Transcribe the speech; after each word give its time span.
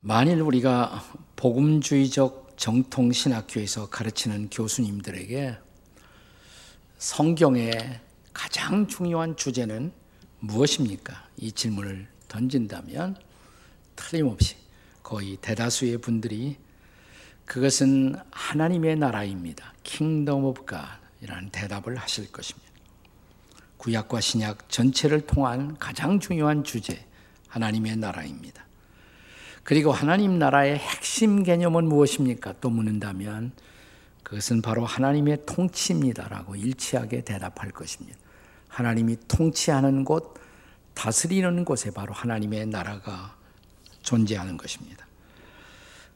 만일 0.00 0.40
우리가 0.40 1.02
복음주의적 1.36 2.54
정통 2.56 3.12
신학교에서 3.12 3.88
가르치는 3.88 4.50
교수님들에게 4.50 5.56
성경의 6.98 8.00
가장 8.32 8.86
중요한 8.86 9.36
주제는 9.36 9.92
무엇입니까? 10.40 11.28
이 11.38 11.50
질문을 11.50 12.06
던진다면 12.28 13.16
틀림없이 13.96 14.56
거의 15.02 15.38
대다수의 15.40 15.98
분들이 15.98 16.56
그것은 17.44 18.16
하나님의 18.30 18.96
나라입니다. 18.96 19.72
Kingdom 19.82 20.44
of 20.44 20.66
God이라는 20.66 21.50
대답을 21.50 21.96
하실 21.96 22.30
것입니다. 22.30 22.70
구약과 23.78 24.20
신약 24.20 24.68
전체를 24.68 25.26
통한 25.26 25.76
가장 25.78 26.20
중요한 26.20 26.64
주제, 26.64 27.04
하나님의 27.48 27.96
나라입니다. 27.96 28.65
그리고 29.66 29.90
하나님 29.90 30.38
나라의 30.38 30.78
핵심 30.78 31.42
개념은 31.42 31.88
무엇입니까? 31.88 32.54
또 32.60 32.70
묻는다면 32.70 33.50
그것은 34.22 34.62
바로 34.62 34.84
하나님의 34.84 35.38
통치입니다라고 35.44 36.54
일치하게 36.54 37.22
대답할 37.22 37.72
것입니다. 37.72 38.16
하나님이 38.68 39.16
통치하는 39.26 40.04
곳, 40.04 40.34
다스리는 40.94 41.64
곳에 41.64 41.90
바로 41.90 42.14
하나님의 42.14 42.66
나라가 42.66 43.34
존재하는 44.02 44.56
것입니다. 44.56 45.04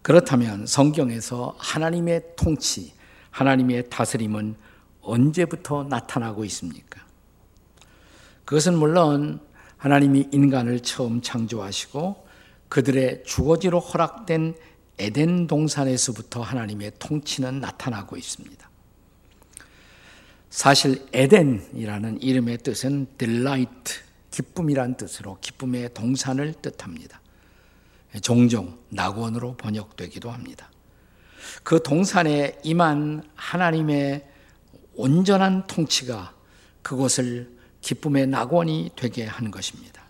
그렇다면 0.03 0.67
성경에서 0.67 1.57
하나님의 1.59 2.23
통치, 2.37 2.93
하나님의 3.33 3.91
다스림은 3.91 4.55
언제부터 5.03 5.83
나타나고 5.83 6.45
있습니까? 6.45 7.05
그것은 8.45 8.79
물론 8.79 9.41
하나님이 9.77 10.29
인간을 10.31 10.85
처음 10.85 11.21
창조하시고 11.21 12.30
그들의 12.71 13.25
주거지로 13.27 13.81
허락된 13.81 14.55
에덴 14.99 15.47
동산에서부터 15.47 16.41
하나님의 16.41 16.93
통치는 16.99 17.61
나타나고 17.61 18.17
있습니다. 18.17 18.71
사실 20.51 21.07
에덴이라는 21.13 22.23
이름의 22.23 22.59
뜻은 22.59 23.07
delight, 23.19 24.01
기쁨이란 24.31 24.97
뜻으로 24.97 25.39
기쁨의 25.41 25.95
동산을 25.95 26.55
뜻합니다. 26.55 27.21
종종 28.23 28.79
낙원으로 28.89 29.57
번역되기도 29.57 30.31
합니다. 30.31 30.71
그 31.63 31.83
동산에 31.83 32.59
임한 32.63 33.23
하나님의 33.35 34.29
온전한 34.95 35.67
통치가 35.67 36.35
그곳을 36.83 37.59
기쁨의 37.81 38.27
낙원이 38.27 38.91
되게 38.97 39.25
한 39.25 39.51
것입니다. 39.51 40.10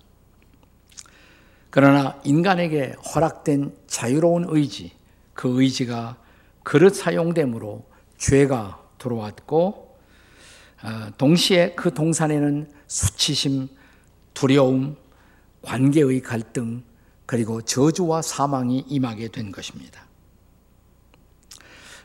그러나 1.70 2.18
인간에게 2.24 2.94
허락된 3.14 3.74
자유로운 3.86 4.46
의지, 4.48 4.92
그 5.34 5.62
의지가 5.62 6.16
그릇 6.64 6.94
사용됨으로 6.94 7.84
죄가 8.18 8.82
들어왔고, 8.98 9.96
어, 10.82 11.10
동시에 11.16 11.74
그 11.74 11.94
동산에는 11.94 12.70
수치심, 12.86 13.68
두려움, 14.34 14.96
관계의 15.62 16.22
갈등, 16.22 16.82
그리고 17.26 17.62
저주와 17.62 18.22
사망이 18.22 18.84
임하게 18.88 19.28
된 19.28 19.52
것입니다. 19.52 20.04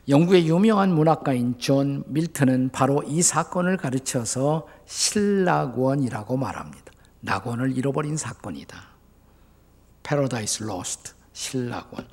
영국의 0.07 0.47
유명한 0.47 0.93
문학가인 0.93 1.57
존 1.57 2.03
밀턴은 2.05 2.69
바로 2.69 3.01
이 3.07 3.23
사건을 3.23 3.77
가리켜서 3.77 4.67
실낙원이라고 4.85 6.37
말합니다. 6.37 6.91
낙원을 7.21 7.75
잃어버린 7.75 8.15
사건이다. 8.15 8.94
Paradise 10.05 10.63
Lost 10.63 11.13
실낙원. 11.33 12.07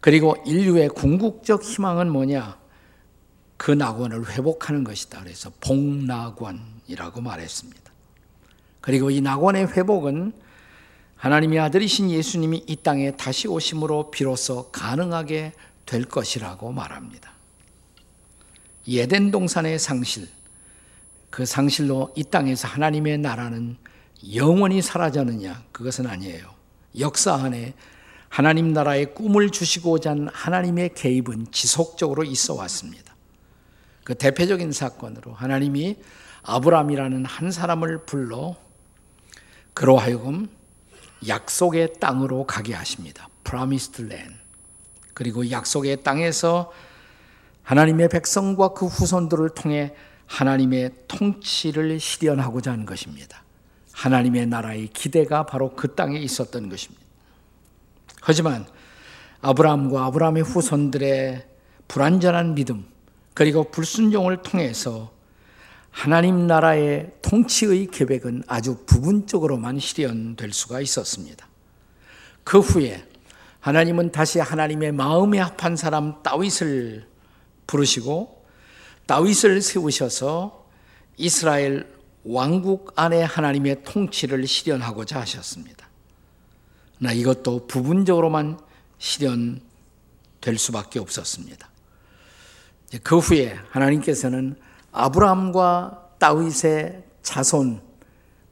그리고 0.00 0.36
인류의 0.46 0.88
궁극적 0.90 1.62
희망은 1.62 2.10
뭐냐? 2.10 2.56
그 3.56 3.70
낙원을 3.70 4.30
회복하는 4.30 4.82
것이다. 4.82 5.20
그래서 5.20 5.50
복낙원이라고 5.60 7.20
말했습니다. 7.20 7.92
그리고 8.80 9.10
이 9.10 9.20
낙원의 9.20 9.68
회복은 9.68 10.32
하나님의 11.16 11.60
아들이신 11.60 12.10
예수님이 12.10 12.64
이 12.66 12.76
땅에 12.76 13.12
다시 13.16 13.46
오심으로 13.46 14.10
비로소 14.10 14.70
가능하게 14.72 15.52
될 15.86 16.04
것이라고 16.04 16.72
말합니다. 16.72 17.32
예덴 18.88 19.30
동산의 19.30 19.78
상실, 19.78 20.28
그 21.30 21.46
상실로 21.46 22.12
이 22.16 22.24
땅에서 22.24 22.66
하나님의 22.66 23.18
나라는 23.18 23.76
영원히 24.34 24.82
사라졌느냐? 24.82 25.64
그것은 25.72 26.06
아니에요. 26.06 26.54
역사 26.98 27.34
안에 27.34 27.74
하나님 28.28 28.72
나라의 28.72 29.14
꿈을 29.14 29.50
주시고자 29.50 30.10
한 30.10 30.28
하나님의 30.32 30.94
개입은 30.94 31.48
지속적으로 31.50 32.24
있어 32.24 32.54
왔습니다. 32.54 33.14
그 34.04 34.14
대표적인 34.14 34.72
사건으로 34.72 35.32
하나님이 35.34 35.96
아브라함이라는 36.42 37.24
한 37.24 37.50
사람을 37.50 38.04
불러 38.04 38.56
그로 39.74 39.98
하여금 39.98 40.48
약속의 41.26 41.94
땅으로 42.00 42.46
가게 42.46 42.74
하십니다. 42.74 43.28
Promised 43.44 44.02
Land. 44.02 44.36
그리고 45.14 45.50
약속의 45.50 46.02
땅에서 46.02 46.72
하나님의 47.62 48.08
백성과 48.08 48.72
그 48.72 48.86
후손들을 48.86 49.50
통해 49.50 49.94
하나님의 50.26 50.90
통치를 51.06 52.00
실현하고자 52.00 52.72
하는 52.72 52.86
것입니다. 52.86 53.41
하나님의 54.02 54.46
나라의 54.48 54.88
기대가 54.88 55.46
바로 55.46 55.76
그 55.76 55.94
땅에 55.94 56.18
있었던 56.18 56.68
것입니다. 56.68 57.00
하지만 58.20 58.66
아브라함과 59.42 60.06
아브라함의 60.06 60.42
후손들의 60.42 61.46
불완전한 61.86 62.56
믿음 62.56 62.84
그리고 63.32 63.70
불순종을 63.70 64.42
통해서 64.42 65.12
하나님 65.90 66.48
나라의 66.48 67.12
통치의 67.22 67.86
계획은 67.92 68.42
아주 68.48 68.84
부분적으로만 68.86 69.78
실현될 69.78 70.52
수가 70.52 70.80
있었습니다. 70.80 71.46
그 72.42 72.58
후에 72.58 73.06
하나님은 73.60 74.10
다시 74.10 74.40
하나님의 74.40 74.90
마음에 74.90 75.38
합한 75.38 75.76
사람 75.76 76.20
다윗을 76.24 77.06
부르시고 77.68 78.44
다윗을 79.06 79.62
세우셔서 79.62 80.66
이스라엘 81.18 82.01
왕국 82.24 82.92
안에 82.96 83.22
하나님의 83.22 83.82
통치를 83.84 84.46
실현하고자 84.46 85.20
하셨습니다. 85.20 85.88
나 86.98 87.12
이것도 87.12 87.66
부분적으로만 87.66 88.58
실현될 88.98 89.60
수밖에 90.56 91.00
없었습니다. 91.00 91.68
그 93.02 93.18
후에 93.18 93.58
하나님께서는 93.70 94.56
아브라함과 94.92 96.10
다윗의 96.18 97.04
자손 97.22 97.82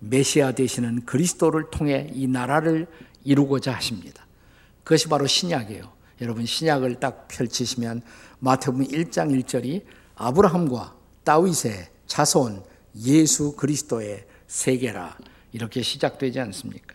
메시아 0.01 0.53
되시는 0.53 1.05
그리스도를 1.05 1.71
통해 1.71 2.11
이 2.13 2.27
나라를 2.27 2.89
이루고자 3.23 3.73
하십니다. 3.75 4.27
그것이 4.83 5.09
바로 5.09 5.27
신약이에요. 5.27 5.93
여러분 6.21 6.47
신약을 6.47 7.01
딱 7.01 7.29
펼치시면 7.29 8.03
마태복음 8.41 8.89
1장 8.89 9.31
1절이 9.45 9.85
아브라함과 10.17 10.95
다윗의 11.25 11.89
자손 12.07 12.65
예수 12.97 13.57
그리스도의 13.57 14.27
세계라 14.47 15.17
이렇게 15.53 15.83
시작되지 15.83 16.41
않습니까? 16.41 16.95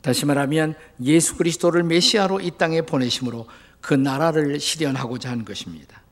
다시 0.00 0.26
말하면 0.26 0.74
예수 1.02 1.36
그리스도를 1.36 1.84
메시아로 1.84 2.40
이 2.40 2.50
땅에 2.58 2.82
보내심으로 2.82 3.46
그 3.80 3.94
나라를 3.94 4.58
실현하고자 4.58 5.30
한 5.30 5.44
것입니다. 5.44 6.02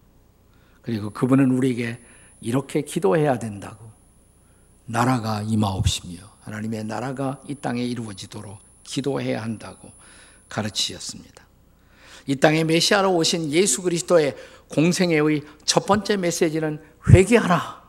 그리고 0.83 1.11
그분은 1.11 1.51
우리에게 1.51 2.01
이렇게 2.41 2.83
기도해야 2.83 3.39
된다고 3.39 3.91
나라가 4.87 5.43
임하옵시며 5.43 6.19
하나님의 6.41 6.85
나라가 6.85 7.41
이 7.47 7.55
땅에 7.55 7.83
이루어지도록 7.85 8.59
기도해야 8.83 9.43
한다고 9.43 9.93
가르치셨습니다. 10.49 11.47
이 12.27 12.37
땅에 12.37 12.65
메시아로 12.65 13.15
오신 13.15 13.51
예수 13.53 13.83
그리스도의 13.83 14.37
공생애의 14.69 15.43
첫 15.65 15.87
번째 15.87 16.17
메시지는 16.17 16.81
회개하라. 17.09 17.80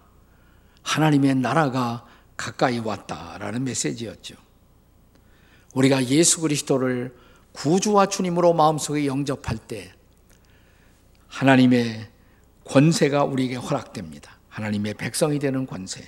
하나님의 0.83 1.36
나라가 1.36 2.06
가까이 2.38 2.80
왔다라는 2.80 3.63
메시지였죠. 3.63 4.36
우리가 5.74 6.06
예수 6.06 6.42
그리스도를 6.42 7.16
구주와 7.54 8.07
주님으로 8.07 8.54
마음속에 8.54 9.06
영접할 9.06 9.57
때 9.57 9.94
하나님의 11.28 12.10
권세가 12.66 13.24
우리에게 13.25 13.56
허락됩니다. 13.56 14.38
하나님의 14.50 14.95
백성이 14.95 15.39
되는 15.39 15.66
권세. 15.66 16.06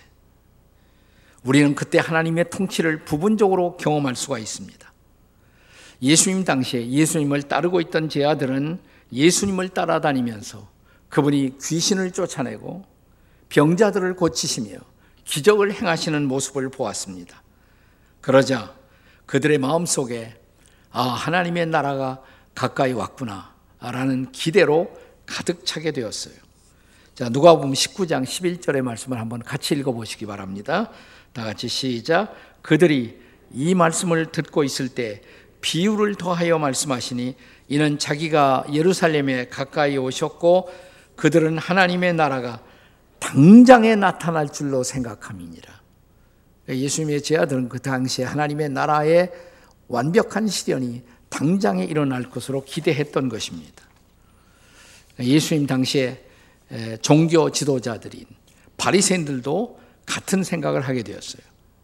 우리는 1.43 1.75
그때 1.75 1.99
하나님의 1.99 2.49
통치를 2.49 3.05
부분적으로 3.05 3.77
경험할 3.77 4.15
수가 4.15 4.39
있습니다. 4.39 4.91
예수님 6.01 6.43
당시에 6.43 6.89
예수님을 6.89 7.43
따르고 7.43 7.79
있던 7.81 8.09
제 8.09 8.25
아들은 8.25 8.79
예수님을 9.11 9.69
따라다니면서 9.69 10.67
그분이 11.09 11.57
귀신을 11.61 12.11
쫓아내고 12.11 12.92
병자들을 13.53 14.15
고치시며 14.15 14.79
기적을 15.25 15.73
행하시는 15.73 16.27
모습을 16.27 16.69
보았습니다. 16.69 17.43
그러자 18.19 18.73
그들의 19.27 19.59
마음속에 19.59 20.35
아, 20.91 21.03
하나님의 21.03 21.67
나라가 21.67 22.21
가까이 22.55 22.93
왔구나. 22.93 23.53
라는 23.79 24.31
기대로 24.31 24.91
가득 25.25 25.65
차게 25.65 25.91
되었어요. 25.91 26.33
자, 27.13 27.29
누가 27.29 27.55
보면 27.55 27.73
19장 27.73 28.23
11절의 28.23 28.81
말씀을 28.81 29.19
한번 29.19 29.43
같이 29.43 29.75
읽어 29.75 29.91
보시기 29.91 30.25
바랍니다. 30.25 30.89
다 31.31 31.43
같이 31.43 31.67
시작. 31.67 32.35
그들이 32.63 33.19
이 33.51 33.75
말씀을 33.75 34.31
듣고 34.31 34.63
있을 34.63 34.89
때 34.89 35.21
비유를 35.61 36.15
더하여 36.15 36.57
말씀하시니 36.57 37.35
이는 37.69 37.99
자기가 37.99 38.65
예루살렘에 38.73 39.49
가까이 39.49 39.97
오셨고 39.97 40.73
그들은 41.15 41.59
하나님의 41.59 42.13
나라가 42.13 42.61
당장에 43.23 43.95
나타날 43.95 44.51
줄로 44.51 44.83
생각함이니라. 44.83 45.81
예수님의 46.67 47.23
제자들은 47.23 47.69
그 47.69 47.79
당시에 47.79 48.25
하나님의 48.25 48.69
나라의 48.69 49.31
완벽한 49.87 50.47
실현이 50.47 51.03
당장에 51.29 51.85
일어날 51.85 52.29
것으로 52.29 52.65
기대했던 52.65 53.29
것입니다. 53.29 53.83
예수님 55.19 55.67
당시에 55.67 56.21
종교 57.01 57.49
지도자들인 57.49 58.25
바리새인들도 58.75 59.79
같은 60.05 60.43
생각을 60.43 60.81
하게 60.81 61.03
되었어요. 61.03 61.41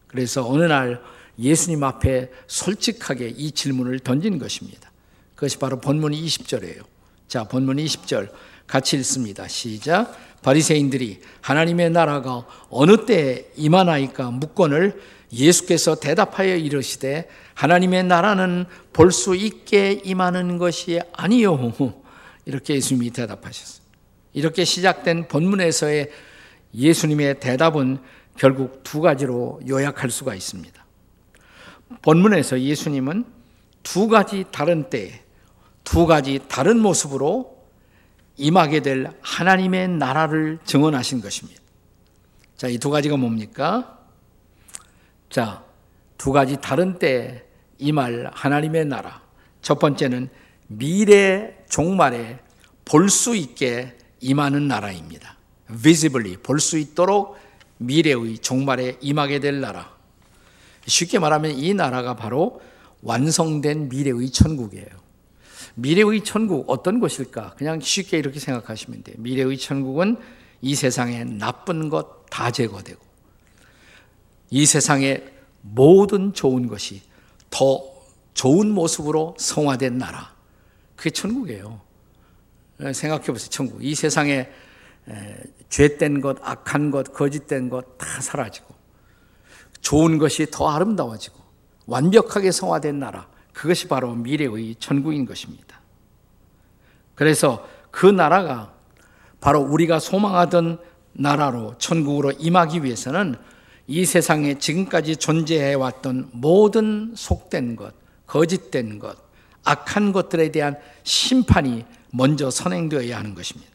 그래서 0.07 0.45
어느 0.45 0.63
날 0.63 1.01
예수님 1.39 1.83
앞에 1.85 2.31
솔직하게 2.47 3.29
이 3.29 3.51
질문을 3.51 3.99
던진 3.99 4.39
것입니다. 4.39 4.91
그것이 5.35 5.57
바로 5.57 5.79
본문 5.79 6.11
20절이에요. 6.11 6.83
자, 7.29 7.45
본문 7.45 7.77
20절 7.77 8.29
같이 8.69 8.97
읽습니다. 8.97 9.47
시작. 9.47 10.15
바리새인들이 10.43 11.19
하나님의 11.41 11.89
나라가 11.89 12.45
어느 12.69 13.05
때 13.05 13.47
임하나이까 13.57 14.29
묻건을 14.31 15.01
예수께서 15.33 15.95
대답하여 15.95 16.55
이르시되 16.55 17.27
하나님의 17.55 18.03
나라는 18.05 18.65
볼 18.93 19.11
수 19.11 19.35
있게 19.35 19.99
임하는 20.03 20.57
것이 20.59 20.99
아니요. 21.13 21.73
이렇게 22.45 22.75
예수님이 22.75 23.09
대답하셨어요. 23.09 23.83
이렇게 24.33 24.63
시작된 24.63 25.27
본문에서의 25.27 26.11
예수님의 26.73 27.39
대답은 27.39 27.97
결국 28.37 28.83
두 28.83 29.01
가지로 29.01 29.59
요약할 29.67 30.11
수가 30.11 30.35
있습니다. 30.35 30.85
본문에서 32.03 32.61
예수님은 32.61 33.25
두 33.81 34.07
가지 34.07 34.45
다른 34.51 34.89
때, 34.89 35.21
두 35.83 36.05
가지 36.05 36.39
다른 36.47 36.79
모습으로 36.79 37.58
임하게 38.39 38.79
될 38.81 39.11
하나님의 39.21 39.89
나라를 39.89 40.59
증언하신 40.65 41.21
것입니다. 41.21 41.61
자, 42.57 42.67
이 42.67 42.77
두 42.77 42.89
가지가 42.89 43.17
뭡니까? 43.17 43.99
자, 45.29 45.63
두 46.17 46.31
가지 46.31 46.57
다른 46.59 46.97
때 46.99 47.43
임할 47.77 48.31
하나님의 48.33 48.85
나라. 48.85 49.21
첫 49.61 49.77
번째는 49.79 50.29
미래 50.67 51.55
종말에 51.69 52.39
볼 52.85 53.09
수 53.09 53.35
있게 53.35 53.95
임하는 54.21 54.67
나라입니다. 54.67 55.37
visibly 55.81 56.37
볼 56.37 56.59
수 56.59 56.77
있도록 56.77 57.37
미래의 57.77 58.39
종말에 58.39 58.97
임하게 59.01 59.39
될 59.39 59.61
나라. 59.61 59.95
쉽게 60.85 61.19
말하면 61.19 61.51
이 61.51 61.73
나라가 61.73 62.15
바로 62.15 62.61
완성된 63.01 63.89
미래의 63.89 64.31
천국이에요. 64.31 64.98
미래의 65.81 66.23
천국 66.23 66.69
어떤 66.69 66.99
것일까? 66.99 67.55
그냥 67.57 67.79
쉽게 67.79 68.17
이렇게 68.17 68.39
생각하시면 68.39 69.03
돼요. 69.03 69.15
미래의 69.19 69.57
천국은 69.57 70.17
이 70.61 70.75
세상의 70.75 71.25
나쁜 71.25 71.89
것 71.89 72.19
다 72.29 72.51
제거되고 72.51 72.99
이 74.51 74.65
세상의 74.65 75.33
모든 75.61 76.33
좋은 76.33 76.67
것이 76.67 77.01
더 77.49 77.83
좋은 78.33 78.69
모습으로 78.71 79.35
성화된 79.37 79.97
나라. 79.97 80.33
그게 80.95 81.09
천국이에요. 81.09 81.81
생각해 82.93 83.25
보세요. 83.25 83.49
천국. 83.49 83.83
이 83.83 83.93
세상에 83.95 84.49
죄된 85.69 86.21
것, 86.21 86.37
악한 86.41 86.91
것, 86.91 87.13
거짓된 87.13 87.69
것 87.69 87.97
다 87.97 88.21
사라지고 88.21 88.73
좋은 89.81 90.17
것이 90.17 90.47
더 90.51 90.69
아름다워지고 90.69 91.37
완벽하게 91.87 92.51
성화된 92.51 92.99
나라. 92.99 93.27
그것이 93.53 93.87
바로 93.87 94.13
미래의 94.13 94.75
천국인 94.79 95.25
것입니다. 95.25 95.68
그래서 97.19 97.67
그 97.91 98.05
나라가 98.05 98.71
바로 99.41 99.59
우리가 99.59 99.99
소망하던 99.99 100.79
나라로 101.11 101.75
천국으로 101.77 102.31
임하기 102.31 102.85
위해서는 102.85 103.35
이 103.87 104.05
세상에 104.05 104.57
지금까지 104.57 105.17
존재해 105.17 105.73
왔던 105.73 106.29
모든 106.31 107.11
속된 107.17 107.75
것, 107.75 107.93
거짓된 108.25 108.99
것, 108.99 109.17
악한 109.65 110.13
것들에 110.13 110.53
대한 110.53 110.77
심판이 111.03 111.83
먼저 112.13 112.49
선행되어야 112.49 113.17
하는 113.17 113.35
것입니다. 113.35 113.69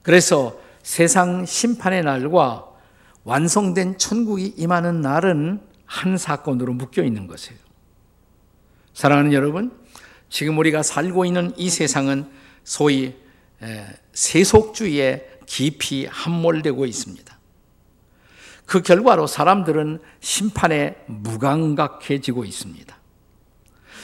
그래서 0.00 0.58
세상 0.82 1.44
심판의 1.44 2.04
날과 2.04 2.64
완성된 3.24 3.98
천국이 3.98 4.54
임하는 4.56 5.02
날은 5.02 5.60
한 5.84 6.16
사건으로 6.16 6.72
묶여 6.72 7.02
있는 7.02 7.26
것이에요. 7.26 7.58
사랑하는 8.94 9.34
여러분, 9.34 9.78
지금 10.30 10.56
우리가 10.58 10.82
살고 10.82 11.26
있는 11.26 11.52
이 11.56 11.68
세상은 11.68 12.30
소위 12.64 13.14
세속주의에 14.12 15.40
깊이 15.44 16.06
함몰되고 16.06 16.86
있습니다. 16.86 17.38
그 18.64 18.82
결과로 18.82 19.26
사람들은 19.26 20.00
심판에 20.20 20.96
무감각해지고 21.06 22.44
있습니다. 22.44 22.96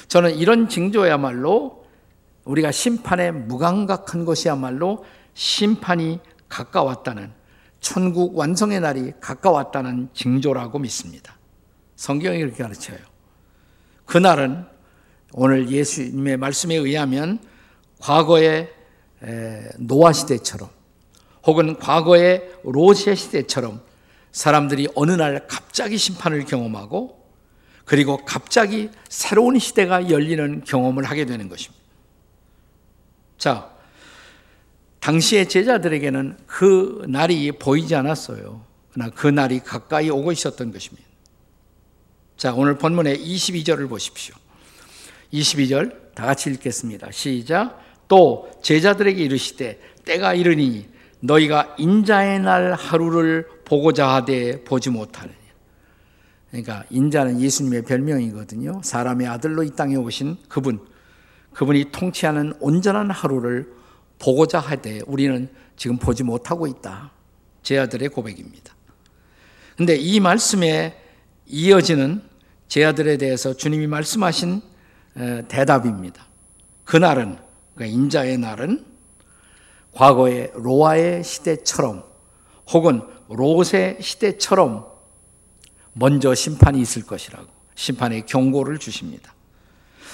저는 0.08 0.36
이런 0.36 0.68
징조야말로 0.68 1.86
우리가 2.44 2.72
심판에 2.72 3.30
무감각한 3.30 4.24
것이야말로 4.24 5.04
심판이 5.34 6.18
가까웠다는 6.48 7.32
천국 7.80 8.36
완성의 8.36 8.80
날이 8.80 9.12
가까웠다는 9.20 10.08
징조라고 10.12 10.80
믿습니다. 10.80 11.36
성경이 11.94 12.40
그렇게 12.40 12.62
가르쳐요. 12.62 12.98
그날은 14.04 14.66
오늘 15.32 15.70
예수님의 15.70 16.36
말씀에 16.36 16.74
의하면 16.76 17.40
과거의 17.98 18.72
노아 19.78 20.12
시대처럼 20.12 20.70
혹은 21.44 21.78
과거의 21.78 22.50
로세 22.64 23.14
시대처럼 23.14 23.80
사람들이 24.32 24.88
어느 24.94 25.12
날 25.12 25.46
갑자기 25.46 25.96
심판을 25.96 26.44
경험하고 26.44 27.24
그리고 27.84 28.24
갑자기 28.24 28.90
새로운 29.08 29.58
시대가 29.58 30.10
열리는 30.10 30.64
경험을 30.64 31.04
하게 31.04 31.24
되는 31.24 31.48
것입니다. 31.48 31.84
자, 33.38 33.70
당시의 35.00 35.48
제자들에게는 35.48 36.36
그 36.46 37.04
날이 37.08 37.52
보이지 37.52 37.94
않았어요. 37.94 38.64
그러나 38.92 39.10
그 39.14 39.28
날이 39.28 39.60
가까이 39.60 40.10
오고 40.10 40.32
있었던 40.32 40.72
것입니다. 40.72 41.06
자, 42.36 42.52
오늘 42.54 42.76
본문의 42.76 43.18
22절을 43.18 43.88
보십시오. 43.88 44.34
22절 45.32 46.14
다 46.14 46.26
같이 46.26 46.50
읽겠습니다. 46.50 47.10
시작. 47.10 47.80
또 48.08 48.50
제자들에게 48.62 49.22
이르시되 49.22 49.80
때가 50.04 50.34
이르니 50.34 50.88
너희가 51.20 51.74
인자의 51.78 52.40
날 52.40 52.72
하루를 52.72 53.46
보고자 53.64 54.08
하되 54.08 54.62
보지 54.64 54.90
못하느냐. 54.90 55.34
그러니까 56.50 56.84
인자는 56.90 57.40
예수님의 57.40 57.82
별명이거든요. 57.82 58.80
사람의 58.82 59.26
아들로 59.26 59.62
이 59.62 59.70
땅에 59.70 59.96
오신 59.96 60.36
그분. 60.48 60.80
그분이 61.52 61.86
통치하는 61.90 62.54
온전한 62.60 63.10
하루를 63.10 63.72
보고자 64.18 64.58
하되 64.58 65.00
우리는 65.06 65.48
지금 65.76 65.98
보지 65.98 66.22
못하고 66.22 66.66
있다. 66.66 67.10
제 67.62 67.78
아들의 67.78 68.08
고백입니다. 68.10 68.74
근데 69.76 69.96
이 69.96 70.20
말씀에 70.20 70.96
이어지는 71.46 72.22
제 72.68 72.84
아들에 72.84 73.16
대해서 73.18 73.54
주님이 73.54 73.86
말씀하신 73.86 74.62
대답입니다. 75.48 76.26
그날은, 76.84 77.38
그러니까 77.74 77.96
인자의 77.96 78.38
날은 78.38 78.84
과거의 79.92 80.52
로아의 80.54 81.24
시대처럼 81.24 82.04
혹은 82.72 83.00
롯의 83.28 83.98
시대처럼 84.00 84.86
먼저 85.94 86.34
심판이 86.34 86.80
있을 86.80 87.06
것이라고 87.06 87.46
심판의 87.74 88.26
경고를 88.26 88.78
주십니다. 88.78 89.34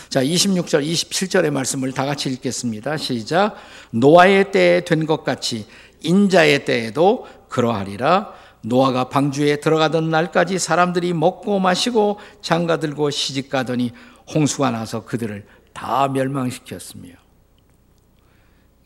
자, 0.09 0.23
26절, 0.23 0.87
27절의 0.87 1.51
말씀을 1.51 1.93
다 1.93 2.05
같이 2.05 2.29
읽겠습니다. 2.31 2.97
시작. 2.97 3.57
노아의 3.91 4.53
때에 4.53 4.85
된 4.85 5.07
것 5.07 5.25
같이 5.25 5.67
인자의 6.01 6.65
때에도 6.65 7.27
그러하리라. 7.49 8.33
노아가 8.61 9.09
방주에 9.09 9.57
들어가던 9.57 10.11
날까지 10.11 10.59
사람들이 10.59 11.13
먹고 11.15 11.59
마시고 11.59 12.21
장가 12.43 12.79
들고 12.79 13.11
시집 13.11 13.51
가더니 13.51 13.93
홍수가 14.35 14.71
나서 14.71 15.05
그들을 15.05 15.47
다 15.73 16.09
멸망시켰으며. 16.09 17.11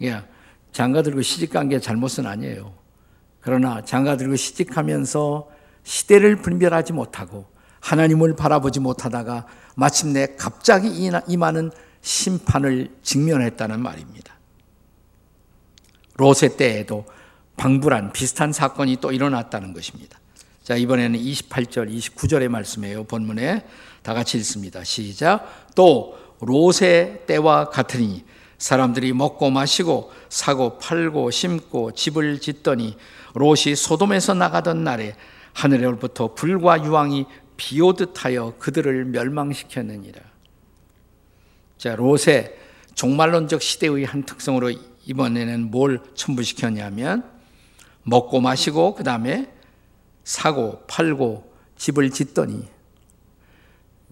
예, 0.03 0.23
장가 0.73 1.03
들고 1.03 1.23
시집 1.23 1.53
간 1.53 1.69
게 1.69 1.81
잘못은 1.81 2.27
아니에요. 2.27 2.75
그러나 3.41 3.83
장가 3.83 4.17
들고 4.17 4.37
시집하면서 4.37 5.49
시대를 5.85 6.37
분별하지 6.37 6.93
못하고 6.93 7.47
하나님을 7.81 8.35
바라보지 8.37 8.81
못하다가 8.81 9.47
마침내 9.77 10.35
갑자기 10.37 10.89
임하는 11.29 11.71
심판을 12.01 12.95
직면했다는 13.03 13.81
말입니다. 13.81 14.35
로세 16.17 16.57
때에도 16.57 17.07
방불한 17.57 18.13
비슷한 18.13 18.53
사건이 18.53 18.99
또 19.01 19.13
일어났다는 19.13 19.73
것입니다. 19.73 20.19
자, 20.63 20.75
이번에는 20.77 21.19
28절, 21.19 21.91
29절의 21.95 22.49
말씀이에요. 22.49 23.05
본문에 23.05 23.65
다 24.07 24.15
같이 24.15 24.39
읽습니다. 24.39 24.85
시작. 24.85 25.67
또 25.75 26.17
로세 26.41 27.25
때와 27.27 27.71
같으니 27.71 28.25
사람들이 28.57 29.13
먹고 29.13 29.51
마시고 29.51 30.13
사고 30.29 30.79
팔고 30.79 31.33
심고 31.33 31.91
집을 31.91 32.41
짓더니 32.41 32.97
롯이 33.35 33.75
소돔에서 33.75 34.35
나가던 34.35 34.85
날에 34.85 35.17
하늘로부터 35.55 36.35
불과 36.35 36.85
유황이 36.85 37.27
비오듯 37.57 38.25
하여 38.25 38.55
그들을 38.61 39.07
멸망시켰느니라. 39.07 40.21
자, 41.77 41.97
롯의 41.97 42.55
종말론적 42.95 43.61
시대의 43.61 44.05
한 44.05 44.23
특성으로 44.23 44.71
이번에는 45.05 45.73
뭘 45.73 46.01
첨부시켰냐면 46.15 47.29
먹고 48.05 48.41
마시고 48.41 48.95
그 48.95 49.03
다음에 49.03 49.53
사고 50.23 50.85
팔고 50.87 51.53
집을 51.77 52.11
짓더니 52.11 52.76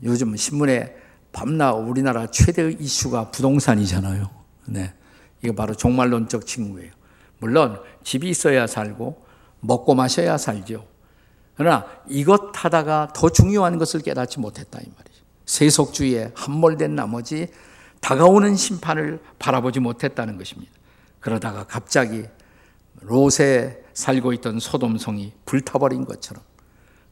요즘 0.02 0.34
신문에 0.36 0.94
밤낮 1.32 1.72
우리나라 1.72 2.26
최대의 2.26 2.76
이슈가 2.80 3.30
부동산이잖아요. 3.30 4.30
네. 4.66 4.94
이게 5.42 5.54
바로 5.54 5.74
종말론적 5.74 6.46
징후예요. 6.46 6.92
물론 7.38 7.80
집이 8.02 8.28
있어야 8.28 8.66
살고 8.66 9.24
먹고 9.60 9.94
마셔야 9.94 10.38
살죠. 10.38 10.86
그러나 11.56 11.86
이것 12.08 12.52
하다가 12.52 13.12
더 13.14 13.28
중요한 13.30 13.78
것을 13.78 14.00
깨닫지 14.00 14.40
못했다 14.40 14.80
이 14.80 14.86
말이죠. 14.96 15.24
세속주의에 15.46 16.32
함몰된 16.34 16.94
나머지 16.94 17.48
다가오는 18.00 18.56
심판을 18.56 19.20
바라보지 19.38 19.80
못했다는 19.80 20.36
것입니다. 20.38 20.72
그러다가 21.20 21.64
갑자기 21.64 22.24
롯에 23.00 23.82
살고 23.92 24.32
있던 24.34 24.60
소돔성이 24.60 25.32
불타버린 25.44 26.04
것처럼 26.04 26.42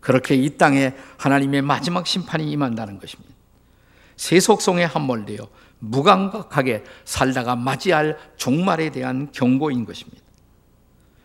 그렇게 0.03 0.35
이 0.35 0.59
땅에 0.59 0.95
하나님의 1.17 1.63
마지막 1.63 2.07
심판이 2.07 2.51
임한다는 2.51 2.99
것입니다. 2.99 3.33
세속성에 4.17 4.85
함몰되어 4.85 5.49
무감각하게 5.79 6.85
살다가 7.05 7.57
맞이할 7.57 8.19
종말에 8.37 8.91
대한 8.91 9.31
경고인 9.33 9.87
것입니다. 9.87 10.21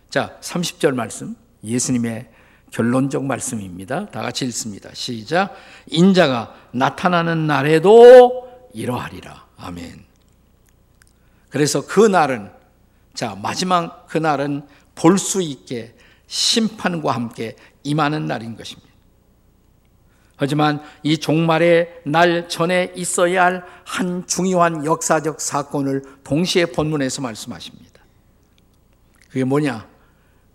자, 0.10 0.38
30절 0.42 0.94
말씀. 0.94 1.36
예수님의 1.64 2.30
결론적 2.72 3.26
말씀입니다. 3.26 4.10
다 4.10 4.22
같이 4.22 4.46
읽습니다. 4.46 4.90
시작. 4.94 5.56
인자가 5.88 6.56
나타나는 6.72 7.48
날에도 7.48 8.48
이러하리라. 8.74 9.46
아멘. 9.58 10.06
그래서 11.50 11.86
그 11.86 12.00
날은 12.08 12.52
자, 13.16 13.36
마지막 13.42 14.06
그 14.08 14.20
날은 14.20 14.68
볼 14.94 15.18
수 15.18 15.42
있게 15.42 15.96
심판과 16.28 17.12
함께 17.14 17.56
임하는 17.88 18.26
날인 18.26 18.56
것입니다. 18.56 18.88
하지만 20.36 20.82
이 21.02 21.18
종말의 21.18 22.02
날 22.06 22.48
전에 22.48 22.92
있어야 22.96 23.46
할 23.46 23.78
한 23.88 24.28
중요한 24.28 24.84
역사적 24.84 25.40
사건을 25.40 26.04
동시에 26.26 26.66
본문에서 26.68 27.22
말씀하십니다. 27.22 28.02
그게 29.30 29.46
뭐냐? 29.46 29.88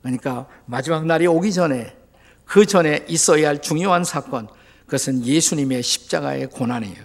그러니까 0.02 0.46
마지막 0.66 1.06
날이 1.06 1.26
오기 1.26 1.50
전에 1.52 1.96
그 2.44 2.66
전에 2.66 3.06
있어야 3.08 3.48
할 3.48 3.62
중요한 3.62 4.04
사건, 4.04 4.48
그것은 4.84 5.24
예수님의 5.24 5.82
십자가의 5.82 6.48
고난이에요. 6.48 7.04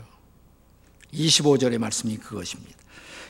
25절의 1.13 1.77
말씀이 1.77 2.17
그것입니다. 2.17 2.77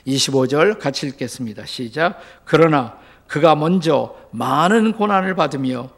25절 0.08 0.80
같이 0.80 1.06
읽겠습니다. 1.08 1.68
시작. 1.68 2.20
그러나 2.46 2.98
그가 3.28 3.54
먼저 3.54 4.18
많은 4.32 4.94
고난을 4.94 5.36
받으며 5.36 5.92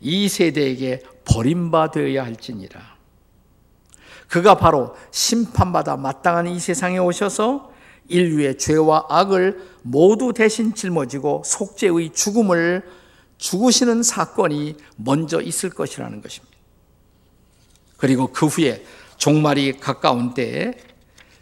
이 0.00 0.28
세대에게 0.28 1.02
버림받아야 1.24 2.24
할지니라. 2.24 2.94
그가 4.28 4.56
바로 4.56 4.96
심판받아 5.10 5.96
마땅한 5.96 6.48
이 6.48 6.58
세상에 6.58 6.98
오셔서 6.98 7.72
인류의 8.08 8.58
죄와 8.58 9.06
악을 9.08 9.62
모두 9.82 10.32
대신 10.32 10.74
짊어지고 10.74 11.42
속죄의 11.44 12.12
죽음을 12.12 12.82
죽으시는 13.38 14.02
사건이 14.02 14.76
먼저 14.96 15.40
있을 15.40 15.70
것이라는 15.70 16.20
것입니다. 16.20 16.56
그리고 17.96 18.28
그 18.28 18.46
후에 18.46 18.84
종말이 19.16 19.78
가까운 19.78 20.34
때에 20.34 20.74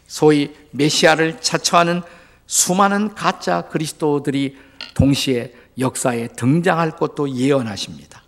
소위 0.07 0.53
메시아를 0.71 1.41
자처하는 1.41 2.01
수많은 2.45 3.15
가짜 3.15 3.63
그리스도들이 3.63 4.57
동시에 4.93 5.53
역사에 5.79 6.29
등장할 6.29 6.91
것도 6.97 7.29
예언하십니다. 7.35 8.22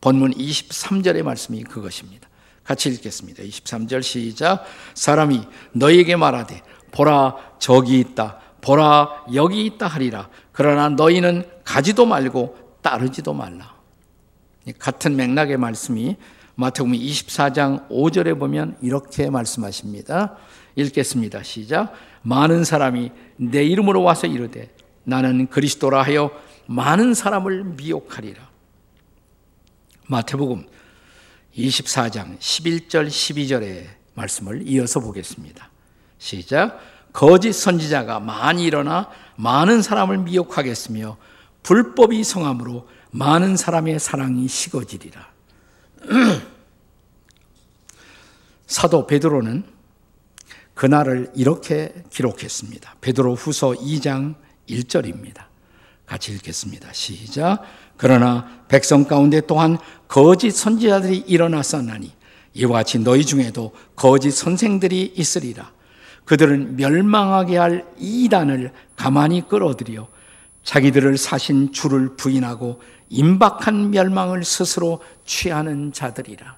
본문 0.00 0.34
23절의 0.34 1.22
말씀이 1.22 1.64
그것입니다. 1.64 2.28
같이 2.64 2.88
읽겠습니다. 2.90 3.42
23절 3.42 4.02
시작. 4.02 4.64
사람이 4.94 5.42
너에게 5.72 6.16
말하되 6.16 6.62
보라 6.92 7.36
저기 7.58 7.98
있다. 8.00 8.38
보라 8.60 9.24
여기 9.34 9.64
있다 9.64 9.86
하리라. 9.86 10.28
그러나 10.52 10.88
너희는 10.88 11.44
가지도 11.64 12.06
말고 12.06 12.56
따르지도 12.82 13.32
말라. 13.32 13.74
같은 14.78 15.16
맥락의 15.16 15.56
말씀이 15.56 16.16
마태복음 16.56 16.92
24장 16.92 17.88
5절에 17.88 18.38
보면 18.38 18.76
이렇게 18.82 19.30
말씀하십니다. 19.30 20.36
읽겠습니다. 20.76 21.42
시작. 21.42 21.92
많은 22.22 22.64
사람이 22.64 23.12
내 23.36 23.64
이름으로 23.64 24.02
와서 24.02 24.26
이르되 24.26 24.74
나는 25.04 25.46
그리스도라 25.46 26.02
하여 26.02 26.30
많은 26.66 27.14
사람을 27.14 27.64
미혹하리라. 27.64 28.48
마태복음 30.10 30.66
24장 31.54 32.38
11절 32.38 33.08
12절의 33.08 33.86
말씀을 34.14 34.66
이어서 34.66 35.00
보겠습니다. 35.00 35.70
시작. 36.18 36.80
거짓 37.12 37.52
선지자가 37.52 38.18
많이 38.18 38.64
일어나 38.64 39.10
많은 39.36 39.82
사람을 39.82 40.18
미혹하겠으며 40.18 41.18
불법이 41.62 42.24
성함으로 42.24 42.88
많은 43.10 43.58
사람의 43.58 43.98
사랑이 43.98 44.48
식어지리라. 44.48 45.28
사도 48.66 49.06
베드로는 49.06 49.64
그날을 50.72 51.32
이렇게 51.34 51.92
기록했습니다. 52.10 52.96
베드로 53.02 53.34
후서 53.34 53.72
2장 53.72 54.36
1절입니다. 54.70 55.48
같이 56.06 56.32
읽겠습니다. 56.32 56.92
시작. 56.94 57.62
그러나 57.98 58.48
백성 58.68 59.04
가운데 59.04 59.42
또한 59.42 59.76
거짓 60.06 60.52
선지자들이 60.52 61.24
일어났었나니 61.26 62.12
이와 62.54 62.78
같이 62.78 62.98
너희 62.98 63.24
중에도 63.26 63.72
거짓 63.94 64.30
선생들이 64.30 65.12
있으리라. 65.16 65.70
그들은 66.24 66.76
멸망하게 66.76 67.56
할 67.56 67.86
이단을 67.98 68.72
가만히 68.96 69.46
끌어들여 69.46 70.08
자기들을 70.62 71.16
사신 71.18 71.72
주를 71.72 72.16
부인하고 72.16 72.80
임박한 73.08 73.90
멸망을 73.90 74.44
스스로 74.44 75.00
취하는 75.24 75.92
자들이라. 75.92 76.56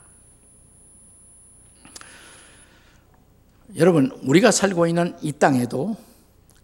여러분, 3.76 4.10
우리가 4.24 4.50
살고 4.50 4.88
있는 4.88 5.16
이 5.22 5.30
땅에도 5.32 5.96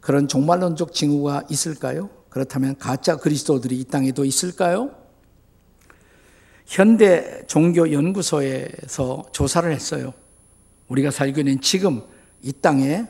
그런 0.00 0.26
종말론적 0.26 0.92
징후가 0.92 1.45
있을까요? 1.49 2.11
그렇다면 2.37 2.76
가짜 2.76 3.16
그리스도들이 3.16 3.81
이 3.81 3.85
땅에도 3.85 4.23
있을까요? 4.23 4.90
현대 6.66 7.47
종교 7.47 7.90
연구소에서 7.90 9.25
조사를 9.33 9.73
했어요. 9.73 10.12
우리가 10.88 11.11
살고 11.11 11.40
있는 11.40 11.62
지금 11.62 12.02
이 12.43 12.52
땅에 12.52 13.07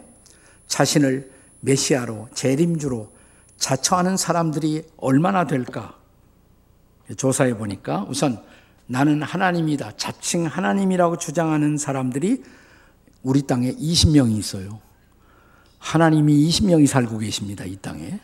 자신을 0.68 1.32
메시아로 1.58 2.28
재림주로 2.34 3.10
자처하는 3.56 4.16
사람들이 4.16 4.84
얼마나 4.96 5.44
될까? 5.44 5.98
조사해 7.16 7.56
보니까 7.56 8.06
우선 8.08 8.40
나는 8.86 9.22
하나님이다. 9.22 9.96
자칭 9.96 10.46
하나님이라고 10.46 11.18
주장하는 11.18 11.78
사람들이 11.78 12.44
우리 13.24 13.42
땅에 13.42 13.72
20명이 13.72 14.38
있어요. 14.38 14.80
하나님이 15.80 16.48
20명이 16.48 16.86
살고 16.86 17.18
계십니다. 17.18 17.64
이 17.64 17.74
땅에. 17.74 18.20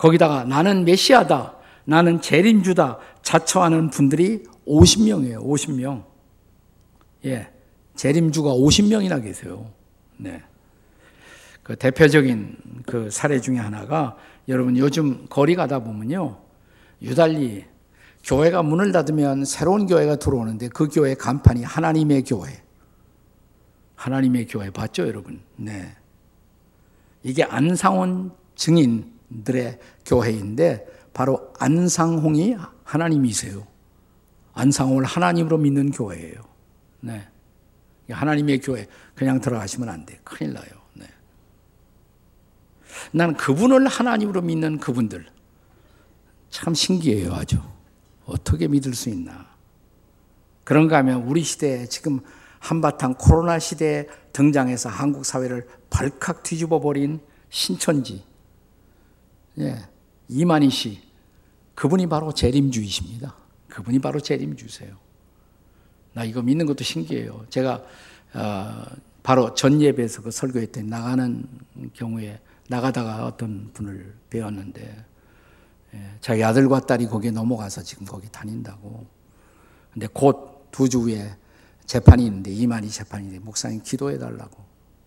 거기다가 0.00 0.44
나는 0.44 0.86
메시아다. 0.86 1.56
나는 1.84 2.22
재림주다. 2.22 2.98
자처하는 3.22 3.90
분들이 3.90 4.44
50명이에요. 4.66 5.44
50명. 5.44 6.04
예. 7.26 7.48
재림주가 7.96 8.50
50명이나 8.50 9.22
계세요. 9.22 9.70
네. 10.16 10.42
그 11.62 11.76
대표적인 11.76 12.56
그 12.86 13.10
사례 13.10 13.42
중에 13.42 13.58
하나가 13.58 14.16
여러분 14.48 14.78
요즘 14.78 15.26
거리 15.28 15.54
가다 15.54 15.80
보면요. 15.80 16.38
유달리 17.02 17.66
교회가 18.24 18.62
문을 18.62 18.92
닫으면 18.92 19.44
새로운 19.44 19.86
교회가 19.86 20.16
들어오는데 20.16 20.68
그 20.68 20.88
교회 20.88 21.14
간판이 21.14 21.62
하나님의 21.62 22.24
교회. 22.24 22.62
하나님의 23.96 24.46
교회 24.46 24.70
봤죠, 24.70 25.06
여러분? 25.06 25.42
네. 25.56 25.94
이게 27.22 27.44
안상원 27.44 28.32
증인 28.54 29.19
들의 29.44 29.78
교회인데 30.04 30.86
바로 31.12 31.52
안상홍이 31.58 32.56
하나님이세요. 32.84 33.66
안상홍을 34.52 35.04
하나님으로 35.04 35.58
믿는 35.58 35.90
교회예요. 35.90 36.40
네. 37.00 37.26
하나님의 38.08 38.60
교회 38.60 38.88
그냥 39.14 39.40
들어가시면 39.40 39.88
안 39.88 40.04
돼. 40.04 40.18
큰일 40.24 40.52
나요. 40.52 40.68
네. 40.94 41.06
난 43.12 43.34
그분을 43.36 43.86
하나님으로 43.86 44.42
믿는 44.42 44.78
그분들 44.78 45.26
참 46.50 46.74
신기해요, 46.74 47.32
아주. 47.32 47.60
어떻게 48.26 48.66
믿을 48.68 48.94
수 48.94 49.08
있나? 49.08 49.48
그런가 50.64 50.98
하면 50.98 51.22
우리 51.22 51.42
시대에 51.42 51.86
지금 51.86 52.20
한바탕 52.58 53.14
코로나 53.14 53.58
시대에 53.58 54.06
등장해서 54.32 54.88
한국 54.88 55.24
사회를 55.24 55.66
발칵 55.88 56.42
뒤집어 56.42 56.80
버린 56.80 57.20
신천지. 57.48 58.24
예. 59.60 59.76
이만희 60.28 60.70
씨. 60.70 61.02
그분이 61.74 62.08
바로 62.08 62.32
재림주의십니다. 62.32 63.34
그분이 63.68 64.00
바로 64.00 64.20
재림주세요. 64.20 64.96
나 66.12 66.24
이거 66.24 66.42
믿는 66.42 66.66
것도 66.66 66.84
신기해요. 66.84 67.46
제가 67.50 67.82
어, 68.34 68.84
바로 69.22 69.54
전 69.54 69.80
예배에서 69.80 70.22
그 70.22 70.30
설교했더니 70.30 70.88
나가는 70.88 71.46
경우에 71.94 72.40
나가다가 72.68 73.26
어떤 73.26 73.70
분을 73.72 74.14
배웠는데 74.30 75.04
예, 75.94 76.16
자기 76.20 76.44
아들과 76.44 76.80
딸이 76.80 77.06
거기에 77.06 77.30
넘어가서 77.32 77.82
지금 77.82 78.06
거기 78.06 78.28
다닌다고. 78.30 79.06
근데 79.92 80.06
곧 80.08 80.50
두 80.70 80.88
주 80.88 81.00
후에 81.00 81.36
재판이 81.84 82.24
있는데 82.26 82.52
이만희 82.52 82.88
재판인데 82.88 83.40
목사님 83.40 83.82
기도해 83.82 84.18
달라고 84.18 84.56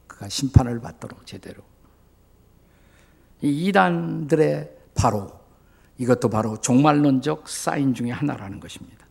그가 0.07 0.27
심판을 0.27 0.81
받도록 0.81 1.25
제대로. 1.25 1.63
이 3.43 3.67
이단들의 3.67 4.71
바로 4.95 5.31
이것도 5.97 6.29
바로 6.29 6.57
종말론적 6.59 7.47
사인 7.47 7.93
중의 7.93 8.12
하나라는 8.13 8.59
것입니다. 8.59 9.05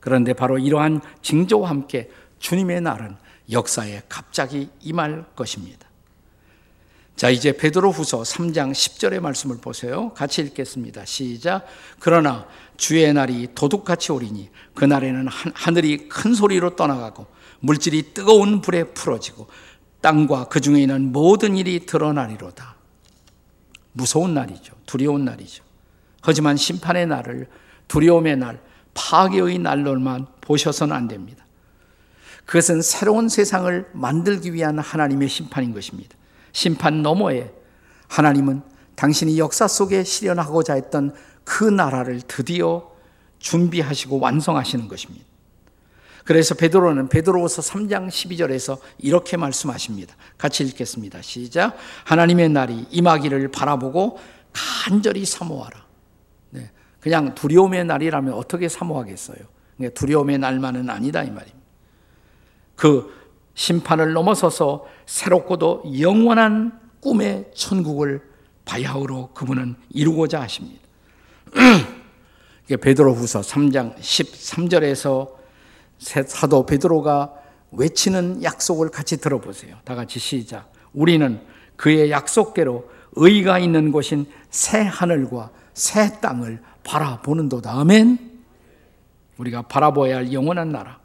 그런데 0.00 0.34
바로 0.34 0.58
이러한 0.58 1.00
징조와 1.22 1.70
함께 1.70 2.10
주님의 2.38 2.82
날은 2.82 3.16
역사에 3.50 4.02
갑자기 4.08 4.68
임할 4.80 5.24
것입니다. 5.34 5.86
자, 7.14 7.30
이제 7.30 7.56
베드로 7.56 7.92
후서 7.92 8.22
3장 8.22 8.72
10절의 8.72 9.20
말씀을 9.20 9.56
보세요. 9.58 10.10
같이 10.10 10.42
읽겠습니다. 10.42 11.06
시작. 11.06 11.64
그러나 11.98 12.46
주의 12.76 13.10
날이 13.12 13.48
도둑같이 13.54 14.12
오리니 14.12 14.50
그날에는 14.74 15.26
하늘이 15.54 16.08
큰 16.08 16.34
소리로 16.34 16.76
떠나가고 16.76 17.26
물질이 17.60 18.12
뜨거운 18.12 18.60
불에 18.60 18.84
풀어지고 18.84 19.46
땅과 20.02 20.48
그 20.48 20.60
중에 20.60 20.82
있는 20.82 21.10
모든 21.12 21.56
일이 21.56 21.86
드러나리로다. 21.86 22.75
무서운 23.96 24.34
날이죠. 24.34 24.74
두려운 24.84 25.24
날이죠. 25.24 25.64
하지만 26.20 26.56
심판의 26.56 27.06
날을 27.06 27.48
두려움의 27.88 28.36
날, 28.36 28.60
파괴의 28.94 29.58
날로만 29.58 30.26
보셔서는 30.40 30.94
안 30.94 31.08
됩니다. 31.08 31.44
그것은 32.44 32.82
새로운 32.82 33.28
세상을 33.28 33.90
만들기 33.92 34.52
위한 34.52 34.78
하나님의 34.78 35.28
심판인 35.28 35.72
것입니다. 35.72 36.14
심판 36.52 37.02
너머에 37.02 37.52
하나님은 38.08 38.62
당신이 38.94 39.38
역사 39.38 39.66
속에 39.66 40.04
실현하고자 40.04 40.74
했던 40.74 41.14
그 41.44 41.64
나라를 41.64 42.20
드디어 42.22 42.90
준비하시고 43.38 44.18
완성하시는 44.20 44.88
것입니다. 44.88 45.25
그래서 46.26 46.56
베드로는 46.56 47.08
베드로후서 47.08 47.62
3장 47.62 48.08
12절에서 48.08 48.78
이렇게 48.98 49.36
말씀하십니다. 49.36 50.16
같이 50.36 50.64
읽겠습니다. 50.64 51.22
시작. 51.22 51.76
하나님의 52.04 52.48
날이 52.48 52.84
임하기를 52.90 53.48
바라보고 53.52 54.18
간절히 54.52 55.24
사모하라. 55.24 55.86
네. 56.50 56.70
그냥 56.98 57.36
두려움의 57.36 57.84
날이라면 57.84 58.34
어떻게 58.34 58.68
사모하겠어요? 58.68 59.38
두려움의 59.94 60.38
날만은 60.38 60.90
아니다 60.90 61.22
이 61.22 61.30
말입니다. 61.30 61.56
그 62.74 63.14
심판을 63.54 64.12
넘어서서 64.12 64.84
새롭고도 65.06 65.84
영원한 66.00 66.80
꿈의 67.00 67.52
천국을 67.54 68.20
바야흐로 68.64 69.30
그분은 69.32 69.76
이루고자 69.90 70.40
하십니다. 70.40 70.82
베드로후서 72.66 73.42
3장 73.42 73.96
13절에서 73.96 75.36
사도 75.98 76.66
베드로가 76.66 77.32
외치는 77.72 78.42
약속을 78.42 78.90
같이 78.90 79.18
들어보세요. 79.18 79.76
다 79.84 79.94
같이 79.94 80.18
시작. 80.18 80.72
우리는 80.92 81.40
그의 81.76 82.10
약속대로 82.10 82.88
의가 83.12 83.58
있는 83.58 83.92
곳인 83.92 84.26
새 84.50 84.82
하늘과 84.82 85.50
새 85.74 86.20
땅을 86.20 86.60
바라보는도다. 86.84 87.78
아멘. 87.80 88.18
우리가 89.38 89.62
바라보아야 89.62 90.16
할 90.16 90.32
영원한 90.32 90.70
나라. 90.70 90.98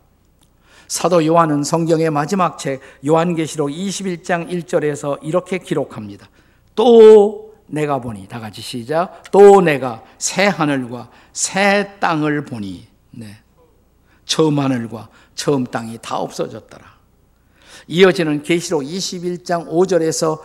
사도 0.88 1.26
요한은 1.26 1.64
성경의 1.64 2.10
마지막 2.10 2.58
책 2.58 2.82
요한계시록 3.06 3.70
21장 3.70 4.50
1절에서 4.50 5.20
이렇게 5.22 5.58
기록합니다. 5.58 6.30
또 6.76 7.56
내가 7.68 8.00
보니 8.00 8.28
다 8.28 8.40
같이 8.40 8.62
시작. 8.62 9.24
또 9.32 9.62
내가 9.62 10.04
새 10.18 10.48
하늘과 10.48 11.10
새 11.32 11.98
땅을 12.00 12.46
보니 12.46 12.88
네. 13.12 13.41
처음 14.26 14.60
하늘과 14.60 15.10
처음 15.36 15.66
땅이 15.66 16.00
다 16.02 16.18
없어졌더라. 16.18 16.86
이어지는 17.88 18.44
계시록 18.44 18.84
21장 18.84 19.68
5절에서 19.68 20.40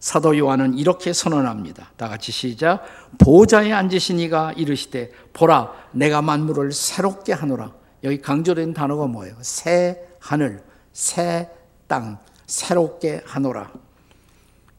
사도 0.00 0.38
요한은 0.38 0.78
이렇게 0.78 1.12
선언합니다. 1.12 1.90
다 1.96 2.08
같이 2.08 2.30
시작. 2.30 2.84
보좌에 3.18 3.72
앉으신 3.72 4.20
이가 4.20 4.52
이르시되 4.52 5.10
보라 5.32 5.72
내가 5.92 6.22
만물을 6.22 6.72
새롭게 6.72 7.32
하노라. 7.32 7.72
여기 8.04 8.20
강조된 8.20 8.74
단어가 8.74 9.06
뭐예요? 9.06 9.34
새 9.40 10.00
하늘, 10.20 10.62
새 10.92 11.50
땅, 11.88 12.18
새롭게 12.46 13.22
하노라. 13.26 13.72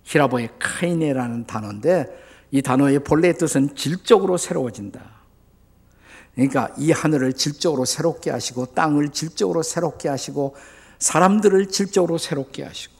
히라보의 0.03 0.49
카이네라는 0.57 1.45
단어인데 1.45 2.05
이 2.51 2.61
단어의 2.61 2.99
본래 2.99 3.33
뜻은 3.33 3.75
질적으로 3.75 4.37
새로워진다. 4.37 5.18
그러니까 6.39 6.73
이 6.77 6.93
하늘을 6.93 7.33
질적으로 7.33 7.83
새롭게 7.83 8.31
하시고 8.31 8.67
땅을 8.67 9.09
질적으로 9.09 9.61
새롭게 9.61 10.07
하시고 10.07 10.55
사람들을 10.97 11.67
질적으로 11.67 12.17
새롭게 12.17 12.63
하시고 12.63 12.95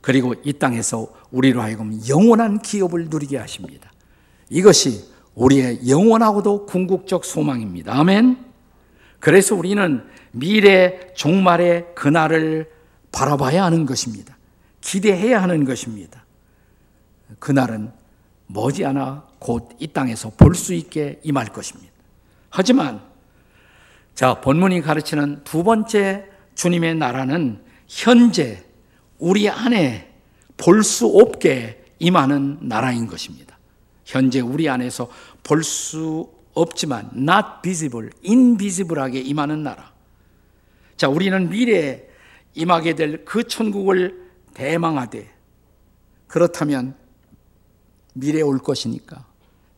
그리고 0.00 0.34
이 0.42 0.52
땅에서 0.52 1.06
우리로 1.30 1.62
하여금 1.62 2.00
영원한 2.08 2.58
기업을 2.58 3.06
누리게 3.08 3.38
하십니다. 3.38 3.92
이것이 4.50 5.08
우리의 5.36 5.88
영원하고도 5.88 6.66
궁극적 6.66 7.24
소망입니다. 7.24 7.96
아멘. 8.00 8.44
그래서 9.20 9.54
우리는 9.54 10.04
미래 10.32 11.14
종말의 11.14 11.94
그날을 11.94 12.68
바라봐야 13.12 13.62
하는 13.62 13.86
것입니다. 13.86 14.36
기대해야 14.80 15.40
하는 15.40 15.64
것입니다. 15.64 16.24
그날은 17.38 17.92
머지않아 18.48 19.33
곧 19.44 19.76
이 19.78 19.86
땅에서 19.88 20.30
볼 20.30 20.54
수 20.54 20.72
있게 20.72 21.20
임할 21.22 21.46
것입니다. 21.46 21.92
하지만 22.48 23.02
자, 24.14 24.40
본문이 24.40 24.80
가르치는 24.80 25.44
두 25.44 25.62
번째 25.62 26.24
주님의 26.54 26.94
나라는 26.94 27.62
현재 27.88 28.64
우리 29.18 29.48
안에 29.48 30.12
볼 30.56 30.82
수 30.82 31.06
없게 31.06 31.84
임하는 31.98 32.58
나라인 32.62 33.06
것입니다. 33.06 33.58
현재 34.04 34.40
우리 34.40 34.68
안에서 34.68 35.10
볼 35.42 35.62
수 35.62 36.30
없지만 36.54 37.10
not 37.16 37.46
visible, 37.62 38.10
invisible하게 38.24 39.20
임하는 39.20 39.62
나라. 39.64 39.92
자, 40.96 41.08
우리는 41.08 41.48
미래에 41.48 42.08
임하게 42.54 42.94
될 42.94 43.24
그 43.24 43.42
천국을 43.44 44.30
대망하되 44.54 45.28
그렇다면 46.28 46.94
미래에 48.14 48.42
올 48.42 48.58
것이니까 48.60 49.26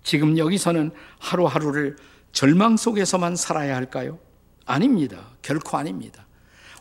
지금 0.07 0.39
여기서는 0.39 0.93
하루하루를 1.19 1.97
절망 2.31 2.77
속에서만 2.77 3.35
살아야 3.35 3.75
할까요? 3.75 4.21
아닙니다. 4.65 5.19
결코 5.43 5.79
아닙니다. 5.79 6.25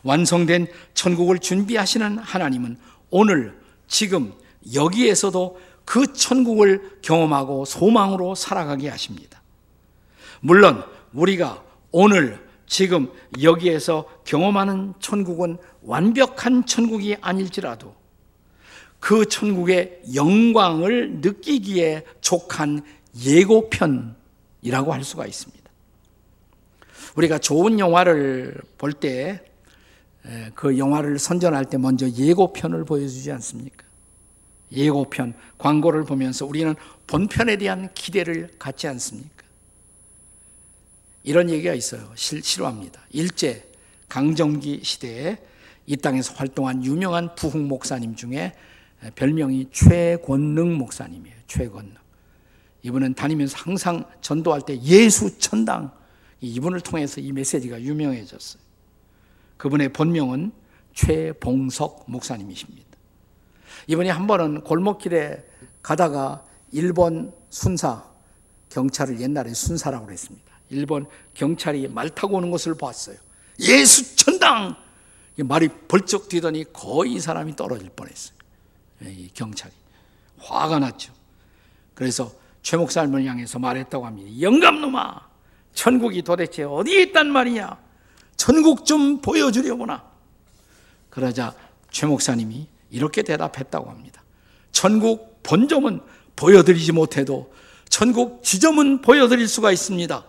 완성된 0.04 0.68
천국을 0.94 1.40
준비하시는 1.40 2.18
하나님은 2.18 2.78
오늘 3.10 3.58
지금 3.88 4.32
여기에서도 4.72 5.60
그 5.84 6.12
천국을 6.12 6.98
경험하고 7.02 7.64
소망으로 7.64 8.36
살아가게 8.36 8.88
하십니다. 8.90 9.42
물론 10.38 10.84
우리가 11.12 11.64
오늘 11.90 12.40
지금 12.68 13.10
여기에서 13.42 14.08
경험하는 14.24 14.94
천국은 15.00 15.58
완벽한 15.82 16.64
천국이 16.64 17.16
아닐지라도 17.20 17.92
그 19.00 19.26
천국의 19.26 20.02
영광을 20.14 21.20
느끼기에 21.20 22.04
족한 22.20 22.82
예고편인 23.24 24.14
이라고 24.62 24.92
할 24.92 25.04
수가 25.04 25.26
있습니다. 25.26 25.64
우리가 27.16 27.38
좋은 27.38 27.78
영화를 27.78 28.60
볼 28.78 28.92
때 28.94 29.56
그 30.54 30.78
영화를 30.78 31.18
선전할 31.18 31.66
때 31.66 31.78
먼저 31.78 32.08
예고편을 32.08 32.84
보여주지 32.84 33.30
않습니까? 33.32 33.84
예고편, 34.72 35.34
광고를 35.58 36.04
보면서 36.04 36.44
우리는 36.44 36.74
본편에 37.06 37.56
대한 37.56 37.92
기대를 37.94 38.50
갖지 38.58 38.88
않습니까? 38.88 39.44
이런 41.22 41.50
얘기가 41.50 41.74
있어요. 41.74 42.10
실, 42.16 42.42
실화입니다. 42.42 43.00
일제 43.10 43.70
강점기 44.08 44.80
시대에 44.82 45.38
이 45.86 45.96
땅에서 45.96 46.34
활동한 46.34 46.84
유명한 46.84 47.34
부흥 47.36 47.68
목사님 47.68 48.16
중에 48.16 48.52
별명이 49.14 49.68
최권능 49.70 50.76
목사님이에요. 50.78 51.36
최권능. 51.46 51.94
이분은 52.86 53.14
다니면서 53.14 53.56
항상 53.58 54.04
전도할 54.20 54.62
때 54.62 54.80
예수 54.82 55.36
천당 55.40 55.90
이분을 56.40 56.80
통해서 56.80 57.20
이 57.20 57.32
메시지가 57.32 57.82
유명해졌어요. 57.82 58.62
그분의 59.56 59.92
본명은 59.92 60.52
최봉석 60.94 62.04
목사님이십니다. 62.06 62.86
이분이 63.88 64.08
한 64.08 64.28
번은 64.28 64.60
골목길에 64.60 65.44
가다가 65.82 66.44
일본 66.70 67.32
순사 67.50 68.04
경찰을 68.68 69.20
옛날에 69.20 69.52
순사라고 69.52 70.06
그랬습니다. 70.06 70.46
일본 70.70 71.06
경찰이 71.34 71.88
말 71.88 72.08
타고 72.10 72.36
오는 72.36 72.52
것을 72.52 72.76
봤어요. 72.76 73.16
예수 73.60 74.14
천당! 74.14 74.76
말이 75.38 75.68
벌쩍 75.88 76.28
뛰더니 76.28 76.72
거의 76.72 77.14
이 77.14 77.20
사람이 77.20 77.56
떨어질 77.56 77.90
뻔했어요. 77.90 78.36
이 79.02 79.28
경찰이. 79.34 79.74
화가 80.38 80.78
났죠. 80.78 81.12
그래서 81.94 82.32
최 82.66 82.76
목사님을 82.76 83.24
향해서 83.26 83.60
말했다고 83.60 84.06
합니다. 84.06 84.40
영감놈아! 84.40 85.20
천국이 85.72 86.22
도대체 86.22 86.64
어디에 86.64 87.02
있단 87.02 87.30
말이냐? 87.30 87.78
천국 88.34 88.84
좀 88.84 89.20
보여주려구나. 89.20 90.02
그러자 91.08 91.54
최 91.92 92.06
목사님이 92.06 92.66
이렇게 92.90 93.22
대답했다고 93.22 93.88
합니다. 93.88 94.24
천국 94.72 95.44
본점은 95.44 96.00
보여드리지 96.34 96.90
못해도 96.90 97.54
천국 97.88 98.42
지점은 98.42 99.00
보여드릴 99.00 99.46
수가 99.46 99.70
있습니다. 99.70 100.24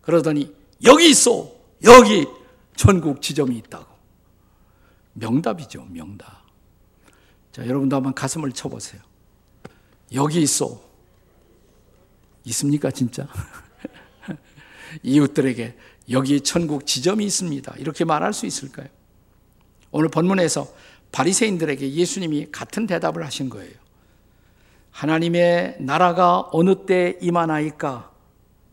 그러더니 0.00 0.50
여기 0.84 1.10
있어. 1.10 1.52
여기 1.84 2.26
천국 2.74 3.20
지점이 3.20 3.54
있다고. 3.58 3.84
명답이죠, 5.12 5.86
명답. 5.90 6.40
자, 7.52 7.66
여러분도 7.66 7.96
한번 7.96 8.14
가슴을 8.14 8.52
쳐보세요. 8.52 9.02
여기 10.14 10.40
있어. 10.40 10.91
있습니까, 12.44 12.90
진짜? 12.90 13.28
이웃들에게 15.02 15.76
여기 16.10 16.40
천국 16.40 16.86
지점이 16.86 17.24
있습니다. 17.24 17.74
이렇게 17.78 18.04
말할 18.04 18.32
수 18.32 18.46
있을까요? 18.46 18.88
오늘 19.90 20.08
본문에서 20.08 20.68
바리새인들에게 21.12 21.92
예수님이 21.92 22.48
같은 22.50 22.86
대답을 22.86 23.24
하신 23.24 23.50
거예요. 23.50 23.72
하나님의 24.90 25.76
나라가 25.80 26.48
어느 26.52 26.86
때 26.86 27.18
임하나이까 27.20 28.10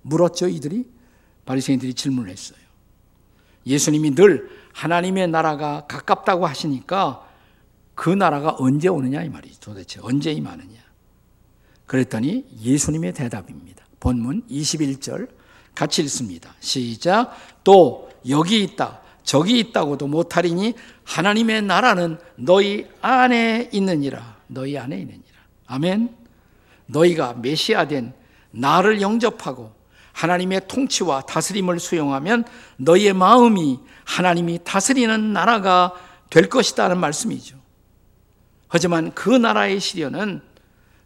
물었죠, 0.01 0.47
이들이? 0.47 0.85
바리새인들이 1.45 1.93
질문을 1.93 2.29
했어요. 2.29 2.59
예수님이 3.65 4.15
늘 4.15 4.49
하나님의 4.73 5.27
나라가 5.27 5.85
가깝다고 5.87 6.45
하시니까 6.45 7.27
그 7.95 8.09
나라가 8.09 8.55
언제 8.57 8.87
오느냐 8.87 9.23
이 9.23 9.29
말이죠. 9.29 9.59
도대체 9.59 9.99
언제 10.01 10.31
임하느냐. 10.31 10.79
그랬더니 11.89 12.45
예수님의 12.61 13.13
대답입니다. 13.13 13.83
본문 13.99 14.43
21절 14.47 15.27
같이 15.73 16.03
읽습니다. 16.03 16.53
시작. 16.59 17.35
또 17.63 18.11
여기 18.29 18.63
있다. 18.63 19.01
저기 19.23 19.57
있다고도 19.57 20.05
못하리니 20.05 20.75
하나님의 21.03 21.63
나라는 21.63 22.19
너희 22.35 22.87
안에 23.01 23.71
있느니라. 23.73 24.37
너희 24.45 24.77
안에 24.77 24.99
있느니라. 24.99 25.23
아멘. 25.65 26.15
너희가 26.85 27.33
메시아 27.33 27.87
된 27.87 28.13
나를 28.51 29.01
영접하고 29.01 29.73
하나님의 30.13 30.67
통치와 30.67 31.21
다스림을 31.21 31.79
수용하면 31.79 32.43
너희의 32.77 33.13
마음이 33.13 33.79
하나님이 34.05 34.59
다스리는 34.63 35.33
나라가 35.33 35.93
될 36.29 36.49
것이다는 36.49 36.99
말씀이죠. 36.99 37.57
하지만 38.67 39.11
그 39.15 39.31
나라의 39.31 39.79
시련은 39.79 40.48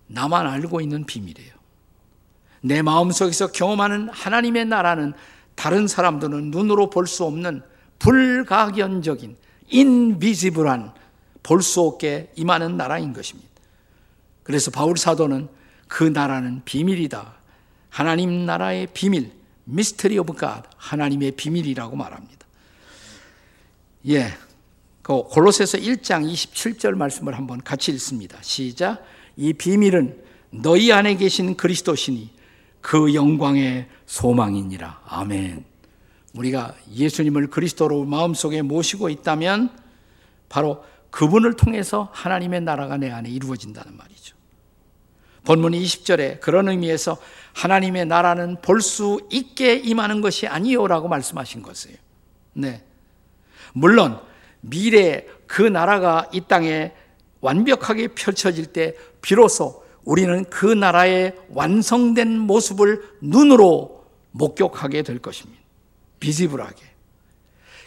나만 0.07 0.47
알고 0.47 0.81
있는 0.81 1.05
비밀이에요. 1.05 1.53
내 2.61 2.81
마음속에서 2.81 3.51
경험하는 3.51 4.09
하나님의 4.09 4.65
나라는 4.65 5.13
다른 5.55 5.87
사람들은 5.87 6.51
눈으로 6.51 6.89
볼 6.89 7.05
수 7.07 7.25
없는 7.25 7.61
불가견적인 7.99 9.35
invisible한 9.69 10.93
볼 11.43 11.61
수 11.61 11.81
없게 11.81 12.31
임하는 12.35 12.77
나라인 12.77 13.13
것입니다. 13.13 13.49
그래서 14.43 14.71
바울 14.71 14.97
사도는 14.97 15.49
그 15.87 16.03
나라는 16.03 16.61
비밀이다. 16.65 17.33
하나님 17.89 18.45
나라의 18.45 18.87
비밀, 18.93 19.31
mystery 19.65 20.17
of 20.19 20.33
God, 20.33 20.63
하나님의 20.77 21.31
비밀이라고 21.31 21.95
말합니다. 21.95 22.45
예. 24.09 24.33
그 25.01 25.23
골로새서 25.23 25.79
1장 25.79 26.25
27절 26.31 26.95
말씀을 26.95 27.37
한번 27.37 27.61
같이 27.61 27.91
읽습니다. 27.91 28.37
시작. 28.41 29.05
이 29.35 29.53
비밀은 29.53 30.21
너희 30.51 30.91
안에 30.91 31.15
계신 31.15 31.55
그리스도시니 31.55 32.29
그 32.81 33.13
영광의 33.13 33.87
소망이니라. 34.05 35.01
아멘. 35.05 35.65
우리가 36.35 36.75
예수님을 36.91 37.47
그리스도로 37.47 38.05
마음속에 38.05 38.61
모시고 38.61 39.09
있다면 39.09 39.69
바로 40.49 40.83
그분을 41.09 41.53
통해서 41.55 42.09
하나님의 42.11 42.61
나라가 42.61 42.97
내 42.97 43.11
안에 43.11 43.29
이루어진다는 43.29 43.95
말이죠. 43.95 44.35
본문 45.45 45.73
20절에 45.73 46.39
그런 46.39 46.69
의미에서 46.69 47.17
하나님의 47.53 48.05
나라는 48.05 48.61
볼 48.61 48.81
수 48.81 49.27
있게 49.31 49.75
임하는 49.75 50.21
것이 50.21 50.47
아니요라고 50.47 51.07
말씀하신 51.07 51.61
것이에요. 51.61 51.97
네. 52.53 52.83
물론 53.73 54.19
미래 54.61 55.25
그 55.45 55.61
나라가 55.61 56.29
이 56.31 56.41
땅에 56.47 56.93
완벽하게 57.43 58.07
펼쳐질 58.07 58.67
때 58.67 58.95
비로소 59.21 59.83
우리는 60.05 60.45
그 60.45 60.65
나라의 60.65 61.35
완성된 61.49 62.39
모습을 62.39 63.03
눈으로 63.21 64.05
목격하게 64.31 65.03
될 65.03 65.19
것입니다. 65.19 65.61
비지불하게. 66.19 66.83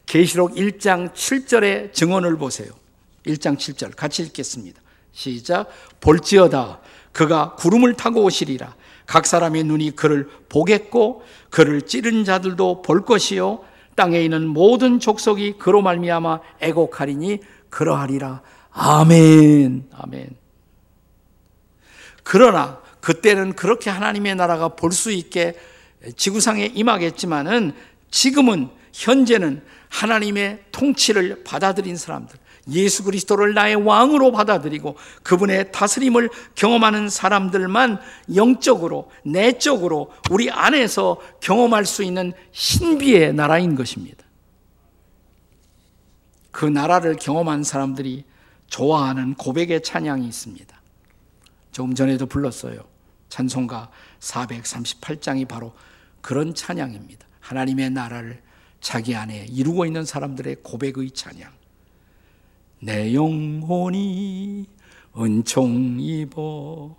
계시록 0.05 0.55
1장 0.55 1.13
7절의 1.13 1.93
증언을 1.95 2.37
보세요. 2.37 2.69
1장 3.27 3.57
7절 3.57 3.97
같이 3.97 4.23
읽겠습니다. 4.23 4.81
시작. 5.13 5.69
볼지어다 6.01 6.81
그가 7.13 7.55
구름을 7.55 7.95
타고 7.95 8.23
오시리라. 8.25 8.77
각 9.07 9.27
사람의 9.27 9.65
눈이 9.65 9.97
그를 9.97 10.29
보겠고 10.51 11.23
그를 11.49 11.83
찌른 11.83 12.25
자들도 12.25 12.83
볼 12.83 13.05
것이요 13.05 13.65
땅에 13.95 14.21
있는 14.21 14.47
모든 14.47 15.01
족속이 15.01 15.55
그로 15.59 15.81
말미암아 15.81 16.41
애곡하리니 16.61 17.41
그러하리라. 17.71 18.43
아멘. 18.79 19.89
아멘. 19.91 20.37
그러나 22.23 22.81
그때는 23.01 23.55
그렇게 23.55 23.89
하나님의 23.89 24.35
나라가 24.35 24.69
볼 24.69 24.93
수 24.93 25.11
있게 25.11 25.55
지구상에 26.17 26.67
임하겠지만은 26.67 27.73
지금은 28.11 28.69
현재는 28.93 29.63
하나님의 29.89 30.65
통치를 30.73 31.43
받아들인 31.45 31.97
사람들, 31.97 32.39
예수 32.71 33.03
그리스도를 33.05 33.55
나의 33.55 33.77
왕으로 33.77 34.33
받아들이고 34.33 34.97
그분의 35.23 35.73
다스림을 35.73 36.29
경험하는 36.55 37.09
사람들만 37.09 37.99
영적으로, 38.35 39.11
내적으로 39.25 40.13
우리 40.31 40.51
안에서 40.51 41.19
경험할 41.41 41.87
수 41.87 42.03
있는 42.03 42.33
신비의 42.53 43.33
나라인 43.35 43.75
것입니다. 43.75 44.25
그 46.51 46.67
나라를 46.67 47.17
경험한 47.17 47.65
사람들이 47.65 48.25
좋아하는 48.69 49.35
고백의 49.35 49.83
찬양이 49.83 50.27
있습니다. 50.27 50.81
조금 51.73 51.95
전에도 51.95 52.27
불렀어요. 52.27 52.81
찬송가 53.29 53.91
438장이 54.21 55.49
바로 55.49 55.75
그런 56.21 56.55
찬양입니다. 56.55 57.27
하나님의 57.41 57.91
나라를 57.91 58.43
자기 58.81 59.15
안에 59.15 59.47
이루고 59.51 59.87
있는 59.87 60.05
사람들의 60.05 60.57
고백의 60.63 61.11
찬양. 61.11 61.53
내 62.81 63.15
영혼이 63.15 64.67
은총 65.19 65.99
입어 66.01 66.97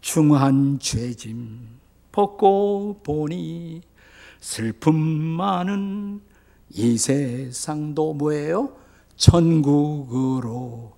중한 0.00 0.78
죄짐 0.78 1.80
벗고 2.12 3.00
보니 3.02 3.80
슬픔 4.40 4.94
많은 4.96 6.20
이 6.70 6.98
세상도 6.98 8.14
뭐예요? 8.14 8.76
천국으로 9.16 10.93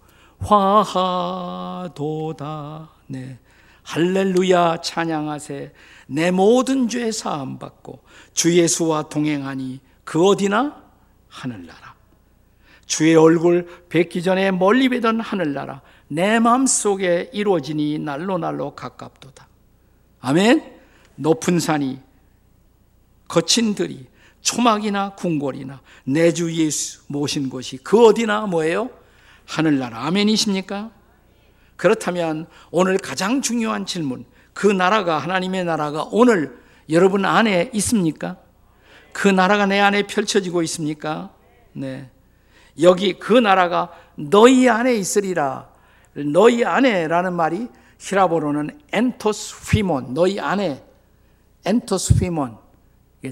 화하도다. 1.86 2.90
네. 3.08 3.38
할렐루야 3.86 4.80
찬양하세 4.80 5.72
내 6.08 6.30
모든 6.32 6.88
죄 6.88 7.12
사함 7.12 7.58
받고 7.58 8.00
주 8.34 8.52
예수와 8.56 9.04
동행하니 9.04 9.80
그 10.02 10.26
어디나 10.26 10.82
하늘나라 11.28 11.94
주의 12.84 13.14
얼굴 13.14 13.86
뵙기 13.88 14.24
전에 14.24 14.50
멀리 14.50 14.88
뵈던 14.88 15.20
하늘나라 15.20 15.82
내 16.08 16.40
마음속에 16.40 17.30
이루어지니 17.32 18.00
날로 18.00 18.38
날로 18.38 18.74
가깝도다 18.74 19.46
아멘 20.20 20.74
높은 21.14 21.60
산이 21.60 22.00
거친 23.28 23.76
들이 23.76 24.08
초막이나 24.40 25.10
궁궐이나 25.10 25.80
내 26.04 26.32
주 26.32 26.52
예수 26.52 27.02
모신 27.06 27.48
곳이 27.48 27.76
그 27.78 28.04
어디나 28.04 28.46
뭐예요? 28.46 28.90
하늘나라 29.46 30.04
아멘이십니까? 30.06 30.90
그렇다면 31.76 32.46
오늘 32.70 32.98
가장 32.98 33.42
중요한 33.42 33.86
질문 33.86 34.24
그 34.52 34.66
나라가 34.66 35.18
하나님의 35.18 35.64
나라가 35.64 36.06
오늘 36.10 36.58
여러분 36.90 37.24
안에 37.24 37.70
있습니까? 37.74 38.36
그 39.12 39.28
나라가 39.28 39.66
내 39.66 39.80
안에 39.80 40.06
펼쳐지고 40.06 40.62
있습니까? 40.62 41.32
네. 41.72 42.10
여기 42.80 43.18
그 43.18 43.32
나라가 43.32 43.92
너희 44.16 44.68
안에 44.68 44.94
있으리라. 44.94 45.68
너희 46.14 46.64
안에라는 46.64 47.32
말이 47.32 47.68
히라보로는 47.98 48.78
엔토스 48.92 49.70
휘몬, 49.70 50.14
너희 50.14 50.38
안에 50.38 50.84
엔토스 51.64 52.14
휘몬. 52.14 52.58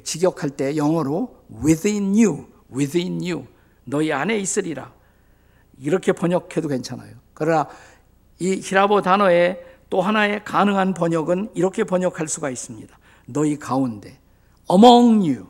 직역할 0.02 0.50
때 0.50 0.76
영어로 0.76 1.44
within 1.64 2.14
you, 2.14 2.46
within 2.74 3.20
you. 3.20 3.46
너희 3.84 4.12
안에 4.12 4.38
있으리라. 4.38 4.92
이렇게 5.78 6.12
번역해도 6.12 6.68
괜찮아요. 6.68 7.14
그러나 7.34 7.66
이 8.38 8.60
히라보 8.62 9.02
단어의 9.02 9.64
또 9.90 10.00
하나의 10.00 10.44
가능한 10.44 10.94
번역은 10.94 11.50
이렇게 11.54 11.84
번역할 11.84 12.28
수가 12.28 12.50
있습니다. 12.50 12.96
너희 13.26 13.58
가운데 13.58 14.18
among 14.70 15.28
you 15.28 15.46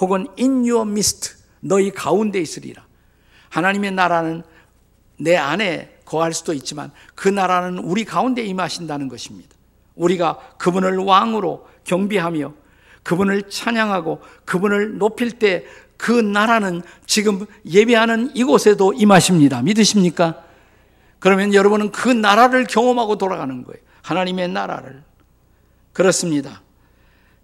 혹은 0.00 0.26
in 0.38 0.68
your 0.68 0.88
midst 0.88 1.36
너희 1.60 1.90
가운데 1.90 2.40
있으리라. 2.40 2.86
하나님의 3.50 3.92
나라는 3.92 4.42
내 5.18 5.36
안에 5.36 5.98
거할 6.04 6.32
수도 6.32 6.52
있지만 6.54 6.92
그 7.14 7.28
나라는 7.28 7.78
우리 7.78 8.04
가운데 8.04 8.42
임하신다는 8.42 9.08
것입니다. 9.08 9.54
우리가 9.94 10.38
그분을 10.58 10.98
왕으로 10.98 11.66
경비하며 11.84 12.54
그분을 13.02 13.50
찬양하고 13.50 14.20
그분을 14.44 14.98
높일 14.98 15.32
때 15.32 15.64
그 15.98 16.12
나라는 16.12 16.82
지금 17.04 17.44
예배하는 17.66 18.30
이곳에도 18.34 18.94
임하십니다. 18.94 19.60
믿으십니까? 19.62 20.42
그러면 21.18 21.52
여러분은 21.52 21.90
그 21.90 22.08
나라를 22.08 22.64
경험하고 22.64 23.18
돌아가는 23.18 23.62
거예요. 23.64 23.82
하나님의 24.02 24.48
나라를. 24.48 25.02
그렇습니다. 25.92 26.62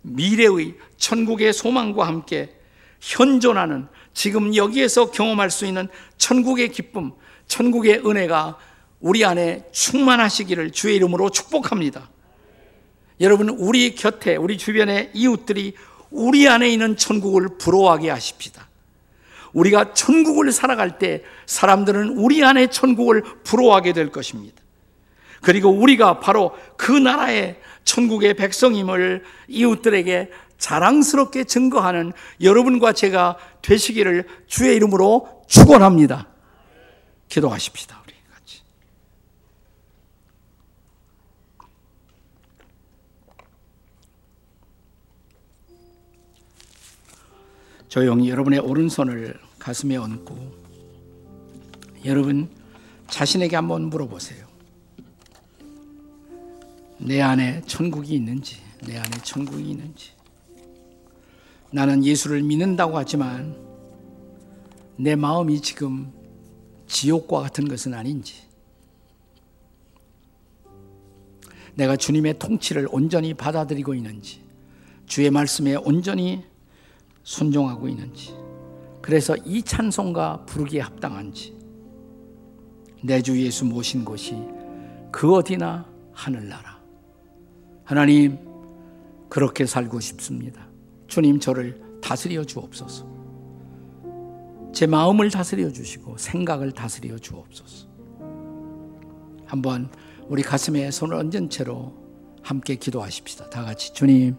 미래의 0.03 0.77
천국의 0.97 1.53
소망과 1.53 2.07
함께 2.07 2.55
현존하는 3.01 3.89
지금 4.13 4.55
여기에서 4.55 5.11
경험할 5.11 5.51
수 5.51 5.67
있는 5.67 5.89
천국의 6.17 6.71
기쁨, 6.71 7.13
천국의 7.49 8.07
은혜가 8.07 8.57
우리 9.01 9.25
안에 9.25 9.69
충만하시기를 9.73 10.71
주의 10.71 10.97
이름으로 10.97 11.31
축복합니다. 11.31 12.09
여러분, 13.21 13.49
우리 13.49 13.95
곁에, 13.95 14.37
우리 14.37 14.57
주변의 14.57 15.11
이웃들이 15.13 15.75
우리 16.15 16.49
안에 16.49 16.69
있는 16.69 16.97
천국을 16.97 17.59
부러워하게 17.59 18.11
하십시다. 18.11 18.69
우리가 19.53 19.95
천국을 19.95 20.51
살아갈 20.53 20.99
때 20.99 21.23
사람들은 21.47 22.17
우리 22.19 22.45
안에 22.45 22.69
천국을 22.69 23.23
부러워하게 23.45 23.93
될 23.93 24.11
것입니다. 24.11 24.63
그리고 25.43 25.71
우리가 25.71 26.21
바로 26.21 26.57
그 26.77 26.93
나라의 26.93 27.61
천국의 27.85 28.35
백성임을 28.35 29.23
이웃들에게 29.49 30.31
자랑스럽게 30.59 31.45
증거하는 31.45 32.13
여러분과 32.41 32.93
제가 32.93 33.37
되시기를 33.61 34.27
주의 34.47 34.75
이름으로 34.77 35.45
축원합니다. 35.47 36.29
기도하십시다. 37.29 38.05
조용히 47.95 48.29
여러분의 48.29 48.59
오른손을 48.59 49.39
가슴에 49.61 49.95
얹고 49.95 50.37
여러분 52.05 52.51
자신에게 53.07 53.55
한번 53.55 53.89
물어보세요. 53.89 54.45
내 56.99 57.21
안에 57.21 57.63
천국이 57.69 58.17
있는지, 58.17 58.57
내 58.85 58.97
안에 58.97 59.11
천국이 59.23 59.71
있는지. 59.71 60.11
나는 61.71 62.05
예수를 62.05 62.43
믿는다고 62.43 62.99
하지만 62.99 63.57
내 64.97 65.15
마음이 65.15 65.63
지금 65.63 66.13
지옥과 66.89 67.43
같은 67.43 67.69
것은 67.69 67.95
아닌지. 67.95 68.43
내가 71.77 71.95
주님의 71.95 72.41
통치를 72.41 72.89
온전히 72.91 73.35
받아들이고 73.35 73.95
있는지, 73.95 74.41
주의 75.07 75.31
말씀에 75.31 75.77
온전히 75.77 76.43
순종하고 77.25 77.89
있는지. 77.89 78.35
그래서 79.03 79.37
이 79.45 79.63
찬송가 79.63 80.45
부르기에 80.47 80.81
합당한지 80.81 81.55
내 83.03 83.21
주 83.21 83.39
예수 83.43 83.65
모신 83.67 84.05
곳이 84.05 84.35
그 85.11 85.35
어디나 85.35 85.87
하늘나라. 86.13 86.81
하나님 87.85 88.39
그렇게 89.29 89.67
살고 89.67 90.01
싶습니다. 90.01 90.67
주님 91.07 91.39
저를 91.39 91.83
다스려 92.01 92.45
주옵소서. 92.45 93.07
제 94.73 94.87
마음을 94.87 95.31
다스려 95.31 95.71
주시고 95.71 96.17
생각을 96.17 96.73
다스려 96.73 97.19
주옵소서. 97.19 97.87
한번 99.47 99.91
우리 100.29 100.43
가슴에 100.43 100.91
손을 100.91 101.17
얹은 101.17 101.51
채로 101.51 101.93
함께 102.43 102.75
기도하십시다. 102.77 103.51
다 103.51 103.65
같이 103.65 103.93
주님 103.93 104.37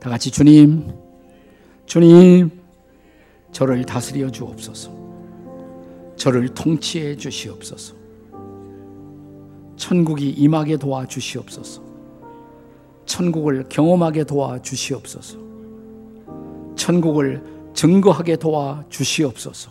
다 0.00 0.10
같이 0.10 0.30
주님 0.30 0.92
주님 1.86 2.50
저를 3.52 3.84
다스려 3.84 4.30
주옵소서. 4.30 4.90
저를 6.16 6.48
통치해 6.48 7.16
주시옵소서. 7.16 7.94
천국이 9.76 10.30
임하게 10.30 10.76
도와 10.76 11.06
주시옵소서. 11.06 11.82
천국을 13.06 13.64
경험하게 13.68 14.24
도와 14.24 14.60
주시옵소서. 14.60 15.38
천국을 16.74 17.42
증거하게 17.72 18.36
도와 18.36 18.84
주시옵소서. 18.88 19.70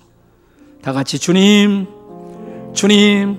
다 0.82 0.94
같이 0.94 1.20
주님, 1.20 1.88
주님, 2.74 3.38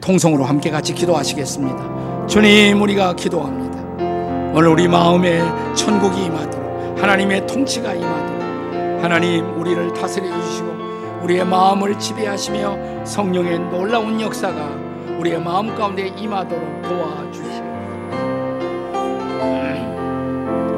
통성으로 0.00 0.44
함께 0.44 0.70
같이 0.70 0.94
기도하시겠습니다. 0.94 2.26
주님, 2.26 2.82
우리가 2.82 3.14
기도합니다. 3.16 3.80
오늘 4.52 4.68
우리 4.68 4.88
마음에 4.88 5.40
천국이 5.74 6.24
임하도록 6.24 6.59
하나님의 7.00 7.46
통치가 7.46 7.94
임하도록 7.94 9.02
하나님 9.02 9.58
우리를 9.58 9.94
다스려 9.94 10.30
주시고 10.42 10.68
우리의 11.22 11.46
마음을 11.46 11.98
지배하시며 11.98 13.06
성령의 13.06 13.58
놀라운 13.70 14.20
역사가 14.20 14.90
우리의 15.18 15.40
마음 15.42 15.74
가운데 15.74 16.08
임하도록 16.08 16.82
도와주시오. 16.82 17.70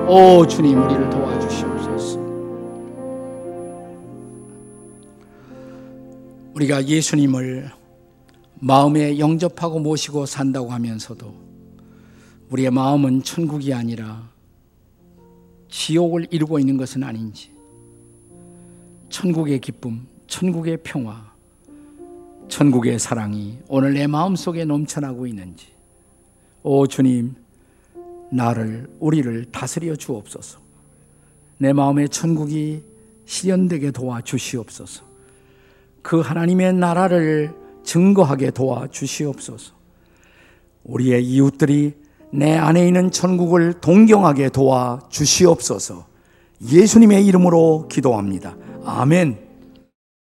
오 0.09 0.47
주님 0.47 0.81
우리를 0.81 1.11
도와주시옵소서. 1.11 2.21
우리가 6.55 6.87
예수님을 6.87 7.71
마음에 8.61 9.19
영접하고 9.19 9.81
모시고 9.81 10.27
산다고 10.27 10.71
하면서도 10.71 11.35
우리의 12.51 12.71
마음은 12.71 13.25
천국이 13.25 13.75
아니라 13.75 14.32
지옥을 15.73 16.27
이루고 16.31 16.59
있는 16.59 16.77
것은 16.77 17.03
아닌지 17.03 17.51
천국의 19.09 19.59
기쁨, 19.59 20.07
천국의 20.27 20.79
평화, 20.83 21.33
천국의 22.49 22.99
사랑이 22.99 23.59
오늘 23.69 23.95
내 23.95 24.07
마음속에 24.07 24.65
넘쳐나고 24.65 25.27
있는지, 25.27 25.69
오 26.63 26.87
주님, 26.87 27.35
나를, 28.31 28.89
우리를 29.01 29.47
다스려 29.51 29.97
주옵소서. 29.97 30.61
내 31.59 31.73
마음의 31.73 32.09
천국이 32.11 32.83
실현되게 33.25 33.91
도와 33.91 34.21
주시옵소서. 34.21 35.05
그 36.03 36.21
하나님의 36.21 36.75
나라를 36.75 37.55
증거하게 37.83 38.51
도와 38.51 38.89
주시옵소서. 38.89 39.75
우리의 40.85 41.25
이웃들이 41.25 42.02
내 42.33 42.57
안에 42.57 42.87
있는 42.87 43.11
천국을 43.11 43.75
동경하게 43.75 44.49
도와 44.49 45.01
주시옵소서. 45.11 46.07
예수님의 46.71 47.27
이름으로 47.27 47.89
기도합니다. 47.91 48.57
아멘. 48.85 49.52